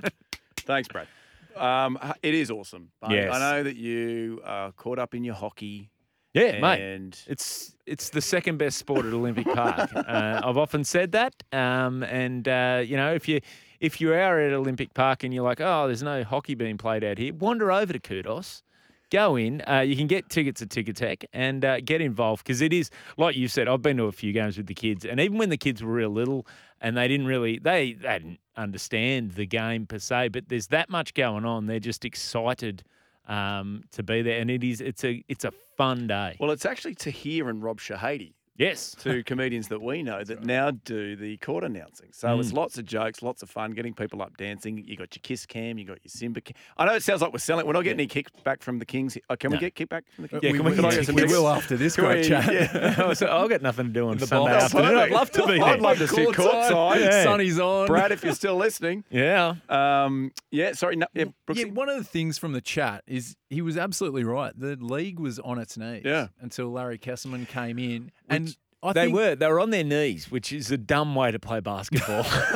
Thanks, 0.58 0.88
Brad. 0.88 1.08
Um, 1.56 1.98
it 2.22 2.34
is 2.34 2.52
awesome. 2.52 2.92
Yes. 3.10 3.34
I 3.34 3.40
know 3.40 3.64
that 3.64 3.78
you 3.78 4.42
are 4.44 4.72
caught 4.74 5.00
up 5.00 5.16
in 5.16 5.24
your 5.24 5.36
hockey. 5.36 5.90
Yeah, 6.34 6.60
mate. 6.60 6.82
and 6.82 7.18
It's 7.28 7.76
it's 7.86 8.10
the 8.10 8.20
second 8.20 8.58
best 8.58 8.78
sport 8.78 9.06
at 9.06 9.14
Olympic 9.14 9.46
Park. 9.48 9.90
uh, 9.96 10.42
I've 10.44 10.58
often 10.58 10.84
said 10.84 11.14
that, 11.14 11.34
um, 11.54 12.04
and 12.04 12.46
uh, 12.46 12.84
you 12.86 12.98
know 12.98 13.14
if 13.14 13.30
you 13.30 13.40
if 13.80 14.02
you 14.02 14.12
are 14.12 14.40
at 14.42 14.52
Olympic 14.52 14.94
Park 14.94 15.24
and 15.24 15.34
you're 15.34 15.46
like, 15.46 15.62
oh, 15.62 15.88
there's 15.88 16.04
no 16.04 16.26
hockey 16.26 16.54
being 16.56 16.78
played 16.78 17.06
out 17.06 17.20
here, 17.20 17.34
wander 17.34 17.72
over 17.72 17.94
to 17.94 18.00
Kudos. 18.00 18.64
Go 19.12 19.36
in. 19.36 19.62
Uh, 19.68 19.82
you 19.82 19.96
can 19.96 20.08
get 20.08 20.30
tickets 20.30 20.62
at 20.62 20.70
Ticketek 20.70 21.26
and 21.34 21.64
uh, 21.64 21.80
get 21.80 22.02
involved 22.02 22.44
because 22.44 22.62
it 22.62 22.74
is 22.74 22.90
like 23.18 23.36
you 23.36 23.48
said. 23.48 23.68
I've 23.68 23.82
been 23.82 23.98
to 23.98 24.06
a 24.06 24.12
few 24.12 24.34
games 24.34 24.58
with 24.58 24.68
the 24.68 24.74
kids, 24.74 25.06
and 25.06 25.20
even 25.20 25.38
when 25.38 25.50
the 25.50 25.58
kids 25.58 25.84
were 25.84 25.92
real 25.92 26.10
little 26.10 26.48
and 26.82 26.98
they 26.98 27.08
didn't 27.08 27.28
really 27.28 27.60
they, 27.60 27.94
they 27.94 28.20
didn't 28.20 28.40
understand 28.58 29.32
the 29.32 29.46
game 29.46 29.86
per 29.86 30.00
se, 30.00 30.30
but 30.30 30.50
there's 30.50 30.68
that 30.68 30.90
much 30.90 31.14
going 31.14 31.46
on. 31.46 31.66
They're 31.66 31.80
just 31.80 32.06
excited 32.06 32.84
um, 33.28 33.84
to 33.92 34.04
be 34.04 34.22
there, 34.22 34.40
and 34.40 34.50
it 34.50 34.64
is 34.64 34.82
it's 34.82 35.04
a 35.04 35.24
it's 35.28 35.46
a 35.46 35.52
fun 35.78 36.08
day. 36.08 36.38
Well, 36.40 36.52
it's 36.52 36.66
actually 36.66 36.96
Tahir 36.96 37.50
and 37.50 37.64
Rob 37.64 37.80
Shehadie, 37.80 38.34
yes, 38.58 38.96
to 39.00 39.24
comedians 39.24 39.68
that 39.70 39.82
we 39.82 40.04
know 40.04 40.24
that 40.24 40.44
now 40.46 40.72
do 40.72 41.16
the 41.16 41.38
court 41.38 41.64
announcing. 41.64 42.10
So 42.12 42.40
it's 42.40 42.54
lots 42.54 42.78
of 42.78 42.86
jokes, 42.86 43.22
lots 43.22 43.44
of 43.44 43.50
fun, 43.50 43.72
getting 43.72 43.94
people 43.94 44.22
up 44.22 44.36
dancing. 44.38 44.78
You 44.86 44.96
got 44.98 45.16
your 45.16 45.22
kiss 45.22 45.46
cam, 45.46 45.78
you 45.78 45.86
got 45.86 46.00
your 46.04 46.10
Simba 46.10 46.42
cam. 46.42 46.56
I 46.78 46.86
know 46.86 46.94
it 46.96 47.04
sounds 47.04 47.22
like 47.22 47.32
we're 47.34 47.40
selling. 47.40 47.66
We're 47.66 47.74
not 47.74 47.84
getting 47.84 48.00
any 48.00 48.08
kickback 48.08 48.62
from 48.62 48.80
the 48.80 48.86
Kings. 48.86 49.18
Oh, 49.30 49.36
can 49.36 49.52
we 49.52 49.58
No. 49.58 49.62
get 49.62 49.76
kickback 49.76 50.04
from 50.16 50.24
the 50.24 50.28
Kings? 50.30 50.44
Yeah, 50.44 50.52
we, 50.52 50.58
can 50.58 50.66
we- 50.66 50.72
we, 50.72 50.76
Could 50.78 50.86
I 50.86 50.90
yeah, 50.92 50.96
get 50.98 51.06
some 51.08 51.16
we 51.16 51.24
will 51.26 51.48
after 51.48 51.78
this 51.78 51.96
great 51.96 52.26
chat. 52.28 52.54
yeah. 52.54 53.14
so 53.14 53.28
I've 53.36 53.50
got 53.50 53.62
nothing 53.62 53.88
to 53.88 53.92
do 53.94 54.08
on 54.10 54.18
The 54.18 54.28
Sunday 54.28 54.52
box. 54.52 54.66
afternoon. 54.66 54.98
I'd 54.98 55.12
love 55.12 55.32
to 55.32 55.46
be 55.48 55.54
there. 55.60 55.64
I'd 55.64 55.82
love 55.82 55.98
to 55.98 56.08
sit 56.08 56.30
courtside. 56.30 57.00
Yeah. 57.02 57.24
Sunny's 57.24 57.60
on. 57.60 57.88
Brad, 57.88 58.12
if 58.12 58.24
you're 58.24 58.34
still 58.34 58.56
listening. 58.56 59.04
Yeah. 59.10 59.56
Um, 59.70 60.32
yeah, 60.52 60.74
sorry. 60.74 60.96
No, 60.96 61.08
yeah, 61.14 61.26
Brooksy. 61.48 61.66
Yeah, 61.68 61.72
one 61.72 61.90
of 61.90 61.98
the 61.98 62.04
things 62.04 62.38
from 62.38 62.54
the 62.54 62.62
chat 62.62 63.04
is 63.08 63.36
he 63.50 63.62
was 63.62 63.78
absolutely 63.78 64.24
right. 64.24 64.54
The 64.58 64.76
league 64.80 65.20
was 65.20 65.40
on 65.40 65.60
its 65.60 65.78
knees 65.78 66.02
Yeah. 66.06 66.28
until 66.42 66.72
Larry 66.72 66.98
Kestelman 66.98 67.48
came 67.48 67.78
in. 67.80 68.12
And 68.30 68.56
I 68.84 68.94
They 68.94 69.06
think 69.06 69.16
were. 69.16 69.36
They 69.36 69.48
were 69.48 69.60
on 69.60 69.72
their 69.72 69.84
knees, 69.84 70.30
which 70.30 70.54
is 70.54 70.70
a 70.70 70.78
dumb 70.78 71.16
way 71.16 71.32
to 71.32 71.40
play 71.40 71.60
basketball. 71.60 72.24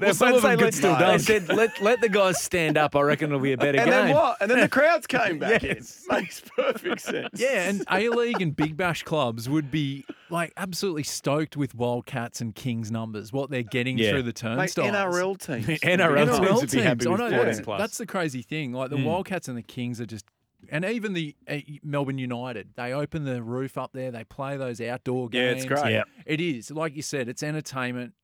Well, 0.00 0.14
some 0.14 0.34
of 0.34 0.42
them 0.42 0.58
could 0.58 0.74
still 0.74 0.96
They 0.96 1.18
said, 1.18 1.48
let, 1.48 1.80
let 1.80 2.00
the 2.00 2.08
guys 2.08 2.42
stand 2.42 2.76
up. 2.76 2.96
I 2.96 3.02
reckon 3.02 3.28
it'll 3.28 3.38
be 3.40 3.52
a 3.52 3.56
better 3.56 3.78
and 3.78 3.88
game. 3.90 4.06
then 4.06 4.14
what? 4.14 4.36
And 4.40 4.50
then 4.50 4.58
the 4.60 4.68
crowds 4.68 5.06
came 5.06 5.38
back 5.38 5.62
Yes. 5.62 6.04
in. 6.10 6.16
Makes 6.16 6.42
perfect 6.56 7.00
sense. 7.02 7.28
Yeah, 7.36 7.68
and 7.68 7.84
A 7.90 8.08
League 8.08 8.40
and 8.42 8.54
Big 8.56 8.76
Bash 8.76 9.02
clubs 9.04 9.48
would 9.48 9.70
be 9.70 10.04
like 10.30 10.52
absolutely 10.56 11.04
stoked 11.04 11.56
with 11.56 11.74
Wildcats 11.74 12.40
and 12.40 12.54
Kings 12.54 12.90
numbers, 12.90 13.32
what 13.32 13.48
they're 13.50 13.62
getting 13.62 13.96
Yeah. 13.98 14.10
through 14.10 14.22
the 14.22 14.26
Mate, 14.28 14.36
turnstiles. 14.74 14.90
NRL 14.90 15.38
teams. 15.38 15.66
NRL 15.66 16.26
teams 16.26 16.38
NRL 16.38 16.60
would 16.60 16.70
be 16.70 16.80
happy 16.80 17.06
I 17.06 17.10
with 17.10 17.20
know, 17.20 17.28
14 17.30 17.44
that's, 17.46 17.60
plus. 17.60 17.78
that's 17.80 17.98
the 17.98 18.06
crazy 18.06 18.42
thing. 18.42 18.72
Like 18.72 18.90
the 18.90 18.96
Mm. 18.96 19.04
Wildcats 19.04 19.46
and 19.48 19.56
the 19.56 19.62
Kings 19.62 20.00
are 20.00 20.06
just, 20.06 20.24
and 20.68 20.84
even 20.84 21.12
the 21.12 21.34
uh, 21.48 21.58
Melbourne 21.82 22.18
United, 22.18 22.70
they 22.76 22.92
open 22.92 23.24
the 23.24 23.42
roof 23.42 23.78
up 23.78 23.92
there. 23.92 24.10
They 24.10 24.24
play 24.24 24.56
those 24.56 24.80
outdoor 24.80 25.28
games. 25.28 25.64
Yeah, 25.64 25.72
it's 25.72 25.82
great. 25.82 25.92
Yeah. 25.92 26.04
It 26.26 26.40
is 26.40 26.70
like 26.70 26.96
you 26.96 27.02
said. 27.02 27.28
It's 27.28 27.42
entertainment 27.42 28.14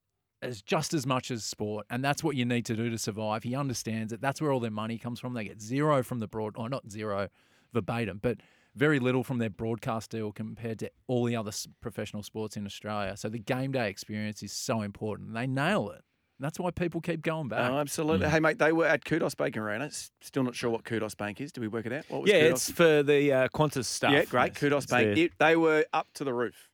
as 0.42 0.60
just 0.60 0.92
as 0.92 1.06
much 1.06 1.30
as 1.30 1.44
sport, 1.44 1.86
and 1.90 2.04
that's 2.04 2.22
what 2.22 2.36
you 2.36 2.44
need 2.44 2.66
to 2.66 2.76
do 2.76 2.90
to 2.90 2.98
survive. 2.98 3.42
He 3.42 3.54
understands 3.54 4.12
it. 4.12 4.20
That's 4.20 4.40
where 4.40 4.52
all 4.52 4.60
their 4.60 4.70
money 4.70 4.98
comes 4.98 5.20
from. 5.20 5.34
They 5.34 5.44
get 5.44 5.60
zero 5.60 6.02
from 6.02 6.20
the 6.20 6.28
broad, 6.28 6.54
or 6.56 6.68
not 6.68 6.90
zero 6.90 7.28
verbatim, 7.72 8.20
but 8.22 8.38
very 8.74 8.98
little 8.98 9.22
from 9.24 9.38
their 9.38 9.50
broadcast 9.50 10.10
deal 10.10 10.32
compared 10.32 10.80
to 10.80 10.90
all 11.06 11.24
the 11.24 11.36
other 11.36 11.52
professional 11.80 12.22
sports 12.22 12.56
in 12.56 12.66
Australia. 12.66 13.16
So 13.16 13.28
the 13.28 13.38
game 13.38 13.72
day 13.72 13.88
experience 13.88 14.42
is 14.42 14.52
so 14.52 14.82
important. 14.82 15.32
They 15.34 15.46
nail 15.46 15.90
it. 15.90 16.02
That's 16.44 16.58
why 16.58 16.70
people 16.70 17.00
keep 17.00 17.22
going 17.22 17.48
back. 17.48 17.70
Oh, 17.70 17.78
absolutely. 17.78 18.28
Hey, 18.28 18.38
mate, 18.38 18.58
they 18.58 18.70
were 18.70 18.84
at 18.86 19.04
Kudos 19.04 19.34
Bank 19.34 19.56
Arena. 19.56 19.86
S- 19.86 20.10
Still 20.20 20.42
not 20.42 20.54
sure 20.54 20.68
what 20.70 20.84
Kudos 20.84 21.14
Bank 21.14 21.40
is. 21.40 21.50
Did 21.52 21.62
we 21.62 21.68
work 21.68 21.86
it 21.86 21.92
out? 21.92 22.04
What 22.08 22.22
was 22.22 22.30
yeah, 22.30 22.40
Kudos? 22.42 22.68
it's 22.68 22.76
for 22.76 23.02
the 23.02 23.32
uh, 23.32 23.48
Qantas 23.48 23.86
stuff. 23.86 24.12
yeah, 24.12 24.24
great. 24.26 24.48
Yes, 24.52 24.58
Kudos 24.58 24.86
Bank. 24.86 25.16
It, 25.16 25.32
they 25.38 25.56
were 25.56 25.86
up 25.94 26.06
to 26.14 26.24
the 26.24 26.34
roof, 26.34 26.68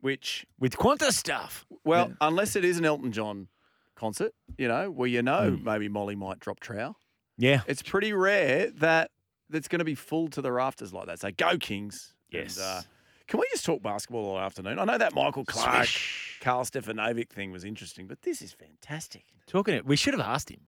which, 0.00 0.46
with 0.58 0.76
Qantas 0.76 1.12
stuff. 1.12 1.66
well, 1.84 2.12
unless 2.20 2.56
it 2.56 2.64
is 2.64 2.78
an 2.78 2.84
Elton 2.84 3.12
John 3.12 3.48
concert, 3.96 4.32
you 4.56 4.66
know, 4.68 4.90
where 4.90 5.08
you 5.08 5.22
know 5.22 5.50
Hmm. 5.50 5.62
maybe 5.64 5.88
Molly 5.88 6.16
might 6.16 6.40
drop 6.40 6.58
trowel. 6.60 6.96
Yeah. 7.38 7.60
It's 7.66 7.82
pretty 7.82 8.12
rare 8.12 8.70
that 8.78 9.10
it's 9.52 9.68
going 9.68 9.80
to 9.80 9.84
be 9.84 9.94
full 9.94 10.28
to 10.28 10.40
the 10.42 10.50
rafters 10.50 10.92
like 10.92 11.06
that. 11.06 11.20
So 11.20 11.30
go 11.36 11.58
Kings. 11.58 12.14
And, 12.32 12.42
Yes. 12.44 12.58
uh, 12.58 12.82
can 13.26 13.40
we 13.40 13.46
just 13.50 13.64
talk 13.64 13.82
basketball 13.82 14.24
all 14.24 14.38
afternoon? 14.38 14.78
I 14.78 14.84
know 14.84 14.98
that 14.98 15.14
Michael 15.14 15.44
Clarke, 15.44 15.86
Swish. 15.86 16.38
Karl 16.40 16.64
Stefanovic 16.64 17.28
thing 17.30 17.50
was 17.52 17.64
interesting, 17.64 18.06
but 18.06 18.22
this 18.22 18.42
is 18.42 18.52
fantastic. 18.52 19.24
Talking 19.46 19.74
it, 19.74 19.86
we 19.86 19.96
should 19.96 20.14
have 20.14 20.20
asked 20.20 20.50
him. 20.50 20.60